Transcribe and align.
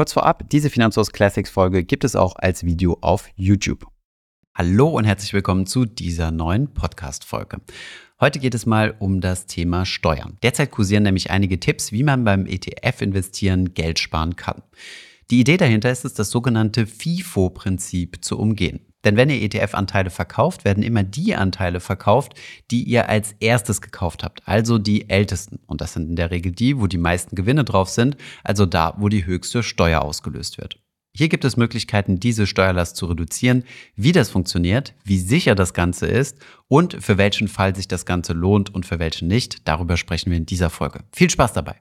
Kurz 0.00 0.14
vorab, 0.14 0.48
diese 0.48 0.70
Finanzhaus 0.70 1.12
Classics 1.12 1.50
Folge 1.50 1.84
gibt 1.84 2.04
es 2.04 2.16
auch 2.16 2.34
als 2.36 2.64
Video 2.64 2.96
auf 3.02 3.28
YouTube. 3.36 3.86
Hallo 4.54 4.88
und 4.88 5.04
herzlich 5.04 5.34
willkommen 5.34 5.66
zu 5.66 5.84
dieser 5.84 6.30
neuen 6.30 6.72
Podcast-Folge. 6.72 7.60
Heute 8.18 8.38
geht 8.38 8.54
es 8.54 8.64
mal 8.64 8.96
um 8.98 9.20
das 9.20 9.44
Thema 9.44 9.84
Steuern. 9.84 10.38
Derzeit 10.42 10.70
kursieren 10.70 11.02
nämlich 11.02 11.30
einige 11.30 11.60
Tipps, 11.60 11.92
wie 11.92 12.02
man 12.02 12.24
beim 12.24 12.46
ETF-Investieren 12.46 13.74
Geld 13.74 13.98
sparen 13.98 14.36
kann. 14.36 14.62
Die 15.30 15.40
Idee 15.40 15.58
dahinter 15.58 15.90
ist 15.90 16.06
es, 16.06 16.14
das 16.14 16.30
sogenannte 16.30 16.86
FIFO-Prinzip 16.86 18.24
zu 18.24 18.38
umgehen. 18.38 18.89
Denn 19.04 19.16
wenn 19.16 19.30
ihr 19.30 19.40
ETF-Anteile 19.42 20.10
verkauft, 20.10 20.64
werden 20.64 20.82
immer 20.82 21.02
die 21.02 21.34
Anteile 21.34 21.80
verkauft, 21.80 22.34
die 22.70 22.82
ihr 22.84 23.08
als 23.08 23.34
erstes 23.40 23.80
gekauft 23.80 24.24
habt, 24.24 24.46
also 24.46 24.78
die 24.78 25.08
ältesten. 25.08 25.60
Und 25.66 25.80
das 25.80 25.94
sind 25.94 26.08
in 26.08 26.16
der 26.16 26.30
Regel 26.30 26.52
die, 26.52 26.78
wo 26.78 26.86
die 26.86 26.98
meisten 26.98 27.36
Gewinne 27.36 27.64
drauf 27.64 27.88
sind, 27.88 28.16
also 28.44 28.66
da, 28.66 28.94
wo 28.98 29.08
die 29.08 29.24
höchste 29.24 29.62
Steuer 29.62 30.02
ausgelöst 30.02 30.58
wird. 30.58 30.78
Hier 31.12 31.28
gibt 31.28 31.44
es 31.44 31.56
Möglichkeiten, 31.56 32.20
diese 32.20 32.46
Steuerlast 32.46 32.96
zu 32.96 33.06
reduzieren, 33.06 33.64
wie 33.96 34.12
das 34.12 34.30
funktioniert, 34.30 34.94
wie 35.04 35.18
sicher 35.18 35.56
das 35.56 35.74
Ganze 35.74 36.06
ist 36.06 36.38
und 36.68 37.02
für 37.02 37.18
welchen 37.18 37.48
Fall 37.48 37.74
sich 37.74 37.88
das 37.88 38.06
Ganze 38.06 38.32
lohnt 38.32 38.72
und 38.72 38.86
für 38.86 39.00
welchen 39.00 39.26
nicht. 39.26 39.66
Darüber 39.66 39.96
sprechen 39.96 40.30
wir 40.30 40.38
in 40.38 40.46
dieser 40.46 40.70
Folge. 40.70 41.00
Viel 41.12 41.28
Spaß 41.28 41.52
dabei! 41.52 41.76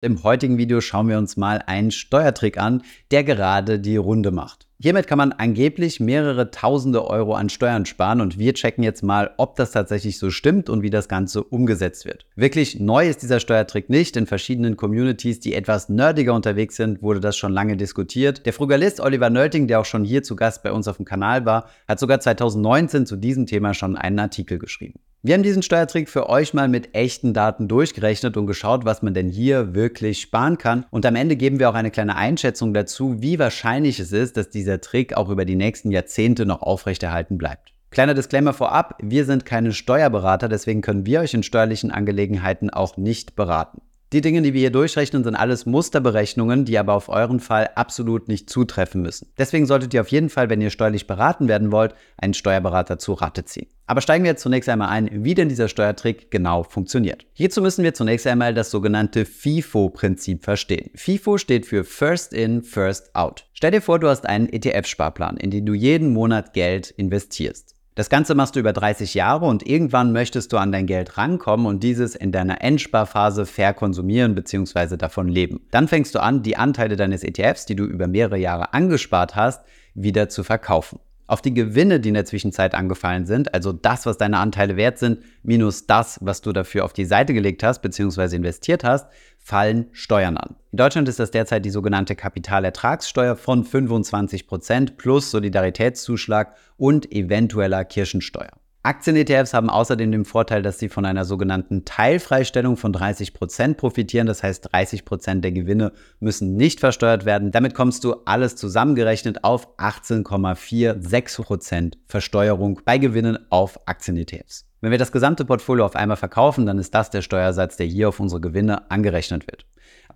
Im 0.00 0.22
heutigen 0.22 0.58
Video 0.58 0.80
schauen 0.80 1.08
wir 1.08 1.18
uns 1.18 1.36
mal 1.36 1.60
einen 1.66 1.90
Steuertrick 1.90 2.56
an, 2.56 2.82
der 3.10 3.24
gerade 3.24 3.80
die 3.80 3.96
Runde 3.96 4.30
macht. 4.30 4.68
Hiermit 4.78 5.08
kann 5.08 5.18
man 5.18 5.32
angeblich 5.32 5.98
mehrere 5.98 6.52
tausende 6.52 7.04
Euro 7.04 7.34
an 7.34 7.48
Steuern 7.48 7.84
sparen 7.84 8.20
und 8.20 8.38
wir 8.38 8.54
checken 8.54 8.84
jetzt 8.84 9.02
mal, 9.02 9.32
ob 9.38 9.56
das 9.56 9.72
tatsächlich 9.72 10.20
so 10.20 10.30
stimmt 10.30 10.70
und 10.70 10.82
wie 10.82 10.90
das 10.90 11.08
Ganze 11.08 11.42
umgesetzt 11.42 12.04
wird. 12.04 12.26
Wirklich 12.36 12.78
neu 12.78 13.08
ist 13.08 13.22
dieser 13.22 13.40
Steuertrick 13.40 13.90
nicht. 13.90 14.16
In 14.16 14.28
verschiedenen 14.28 14.76
Communities, 14.76 15.40
die 15.40 15.54
etwas 15.54 15.88
nerdiger 15.88 16.32
unterwegs 16.32 16.76
sind, 16.76 17.02
wurde 17.02 17.18
das 17.18 17.36
schon 17.36 17.52
lange 17.52 17.76
diskutiert. 17.76 18.46
Der 18.46 18.52
Frugalist 18.52 19.00
Oliver 19.00 19.30
Nölting, 19.30 19.66
der 19.66 19.80
auch 19.80 19.84
schon 19.84 20.04
hier 20.04 20.22
zu 20.22 20.36
Gast 20.36 20.62
bei 20.62 20.70
uns 20.70 20.86
auf 20.86 20.98
dem 20.98 21.06
Kanal 21.06 21.44
war, 21.44 21.68
hat 21.88 21.98
sogar 21.98 22.20
2019 22.20 23.04
zu 23.04 23.16
diesem 23.16 23.46
Thema 23.46 23.74
schon 23.74 23.96
einen 23.96 24.20
Artikel 24.20 24.60
geschrieben. 24.60 25.00
Wir 25.20 25.34
haben 25.34 25.42
diesen 25.42 25.62
Steuertrick 25.62 26.08
für 26.08 26.28
euch 26.28 26.54
mal 26.54 26.68
mit 26.68 26.94
echten 26.94 27.34
Daten 27.34 27.66
durchgerechnet 27.66 28.36
und 28.36 28.46
geschaut, 28.46 28.84
was 28.84 29.02
man 29.02 29.14
denn 29.14 29.28
hier 29.28 29.74
wirklich 29.74 30.20
sparen 30.20 30.58
kann. 30.58 30.86
Und 30.90 31.04
am 31.04 31.16
Ende 31.16 31.34
geben 31.34 31.58
wir 31.58 31.68
auch 31.68 31.74
eine 31.74 31.90
kleine 31.90 32.14
Einschätzung 32.14 32.72
dazu, 32.72 33.20
wie 33.20 33.40
wahrscheinlich 33.40 33.98
es 33.98 34.12
ist, 34.12 34.36
dass 34.36 34.48
dieser 34.48 34.80
Trick 34.80 35.16
auch 35.16 35.28
über 35.28 35.44
die 35.44 35.56
nächsten 35.56 35.90
Jahrzehnte 35.90 36.46
noch 36.46 36.62
aufrechterhalten 36.62 37.36
bleibt. 37.36 37.74
Kleiner 37.90 38.14
Disclaimer 38.14 38.52
vorab, 38.52 38.96
wir 39.02 39.24
sind 39.24 39.44
keine 39.44 39.72
Steuerberater, 39.72 40.48
deswegen 40.48 40.82
können 40.82 41.04
wir 41.04 41.20
euch 41.20 41.34
in 41.34 41.42
steuerlichen 41.42 41.90
Angelegenheiten 41.90 42.70
auch 42.70 42.96
nicht 42.96 43.34
beraten. 43.34 43.80
Die 44.10 44.22
Dinge, 44.22 44.40
die 44.40 44.54
wir 44.54 44.60
hier 44.60 44.70
durchrechnen, 44.70 45.22
sind 45.22 45.34
alles 45.34 45.66
Musterberechnungen, 45.66 46.64
die 46.64 46.78
aber 46.78 46.94
auf 46.94 47.10
euren 47.10 47.40
Fall 47.40 47.68
absolut 47.74 48.26
nicht 48.26 48.48
zutreffen 48.48 49.02
müssen. 49.02 49.30
Deswegen 49.36 49.66
solltet 49.66 49.92
ihr 49.92 50.00
auf 50.00 50.08
jeden 50.08 50.30
Fall, 50.30 50.48
wenn 50.48 50.62
ihr 50.62 50.70
steuerlich 50.70 51.06
beraten 51.06 51.46
werden 51.46 51.72
wollt, 51.72 51.94
einen 52.16 52.32
Steuerberater 52.32 52.98
zu 52.98 53.12
Rate 53.12 53.44
ziehen. 53.44 53.68
Aber 53.86 54.00
steigen 54.00 54.24
wir 54.24 54.30
jetzt 54.30 54.42
zunächst 54.42 54.70
einmal 54.70 54.88
ein, 54.88 55.10
wie 55.12 55.34
denn 55.34 55.50
dieser 55.50 55.68
Steuertrick 55.68 56.30
genau 56.30 56.62
funktioniert. 56.62 57.26
Hierzu 57.34 57.60
müssen 57.60 57.84
wir 57.84 57.92
zunächst 57.92 58.26
einmal 58.26 58.54
das 58.54 58.70
sogenannte 58.70 59.26
FIFO-Prinzip 59.26 60.42
verstehen. 60.42 60.90
FIFO 60.94 61.36
steht 61.36 61.66
für 61.66 61.84
First 61.84 62.32
In, 62.32 62.62
First 62.62 63.14
Out. 63.14 63.46
Stell 63.52 63.72
dir 63.72 63.82
vor, 63.82 63.98
du 63.98 64.08
hast 64.08 64.24
einen 64.24 64.48
ETF-Sparplan, 64.48 65.36
in 65.36 65.50
den 65.50 65.66
du 65.66 65.74
jeden 65.74 66.14
Monat 66.14 66.54
Geld 66.54 66.90
investierst. 66.90 67.77
Das 67.98 68.10
Ganze 68.10 68.36
machst 68.36 68.54
du 68.54 68.60
über 68.60 68.72
30 68.72 69.14
Jahre 69.14 69.46
und 69.46 69.66
irgendwann 69.66 70.12
möchtest 70.12 70.52
du 70.52 70.56
an 70.56 70.70
dein 70.70 70.86
Geld 70.86 71.18
rankommen 71.18 71.66
und 71.66 71.82
dieses 71.82 72.14
in 72.14 72.30
deiner 72.30 72.62
Endsparphase 72.62 73.44
verkonsumieren 73.44 74.36
bzw. 74.36 74.96
davon 74.96 75.26
leben. 75.26 75.66
Dann 75.72 75.88
fängst 75.88 76.14
du 76.14 76.22
an, 76.22 76.44
die 76.44 76.56
Anteile 76.56 76.94
deines 76.94 77.24
ETFs, 77.24 77.66
die 77.66 77.74
du 77.74 77.82
über 77.82 78.06
mehrere 78.06 78.38
Jahre 78.38 78.72
angespart 78.72 79.34
hast, 79.34 79.64
wieder 79.94 80.28
zu 80.28 80.44
verkaufen. 80.44 81.00
Auf 81.28 81.42
die 81.42 81.52
Gewinne, 81.52 82.00
die 82.00 82.08
in 82.08 82.14
der 82.14 82.24
Zwischenzeit 82.24 82.74
angefallen 82.74 83.26
sind, 83.26 83.52
also 83.52 83.70
das, 83.70 84.06
was 84.06 84.16
deine 84.16 84.38
Anteile 84.38 84.76
wert 84.76 84.98
sind, 84.98 85.18
minus 85.42 85.86
das, 85.86 86.18
was 86.22 86.40
du 86.40 86.54
dafür 86.54 86.86
auf 86.86 86.94
die 86.94 87.04
Seite 87.04 87.34
gelegt 87.34 87.62
hast 87.62 87.82
bzw. 87.82 88.34
investiert 88.34 88.82
hast, 88.82 89.06
fallen 89.36 89.88
Steuern 89.92 90.38
an. 90.38 90.56
In 90.72 90.78
Deutschland 90.78 91.06
ist 91.06 91.18
das 91.18 91.30
derzeit 91.30 91.66
die 91.66 91.70
sogenannte 91.70 92.16
Kapitalertragssteuer 92.16 93.36
von 93.36 93.62
25% 93.62 94.96
plus 94.96 95.30
Solidaritätszuschlag 95.30 96.56
und 96.78 97.12
eventueller 97.12 97.84
Kirchensteuer. 97.84 98.52
Aktien-ETFs 98.84 99.54
haben 99.54 99.70
außerdem 99.70 100.12
den 100.12 100.24
Vorteil, 100.24 100.62
dass 100.62 100.78
sie 100.78 100.88
von 100.88 101.04
einer 101.04 101.24
sogenannten 101.24 101.84
Teilfreistellung 101.84 102.76
von 102.76 102.94
30% 102.94 103.74
profitieren. 103.74 104.26
Das 104.26 104.42
heißt, 104.42 104.72
30% 104.72 105.40
der 105.40 105.52
Gewinne 105.52 105.92
müssen 106.20 106.56
nicht 106.56 106.80
versteuert 106.80 107.24
werden. 107.24 107.50
Damit 107.50 107.74
kommst 107.74 108.04
du 108.04 108.16
alles 108.24 108.56
zusammengerechnet 108.56 109.44
auf 109.44 109.78
18,46% 109.78 111.94
Versteuerung 112.06 112.80
bei 112.84 112.98
Gewinnen 112.98 113.38
auf 113.50 113.80
Aktien-ETFs. 113.86 114.66
Wenn 114.80 114.92
wir 114.92 114.98
das 114.98 115.10
gesamte 115.10 115.44
Portfolio 115.44 115.84
auf 115.84 115.96
einmal 115.96 116.16
verkaufen, 116.16 116.64
dann 116.64 116.78
ist 116.78 116.94
das 116.94 117.10
der 117.10 117.22
Steuersatz, 117.22 117.76
der 117.76 117.86
hier 117.86 118.08
auf 118.08 118.20
unsere 118.20 118.40
Gewinne 118.40 118.88
angerechnet 118.92 119.48
wird. 119.48 119.66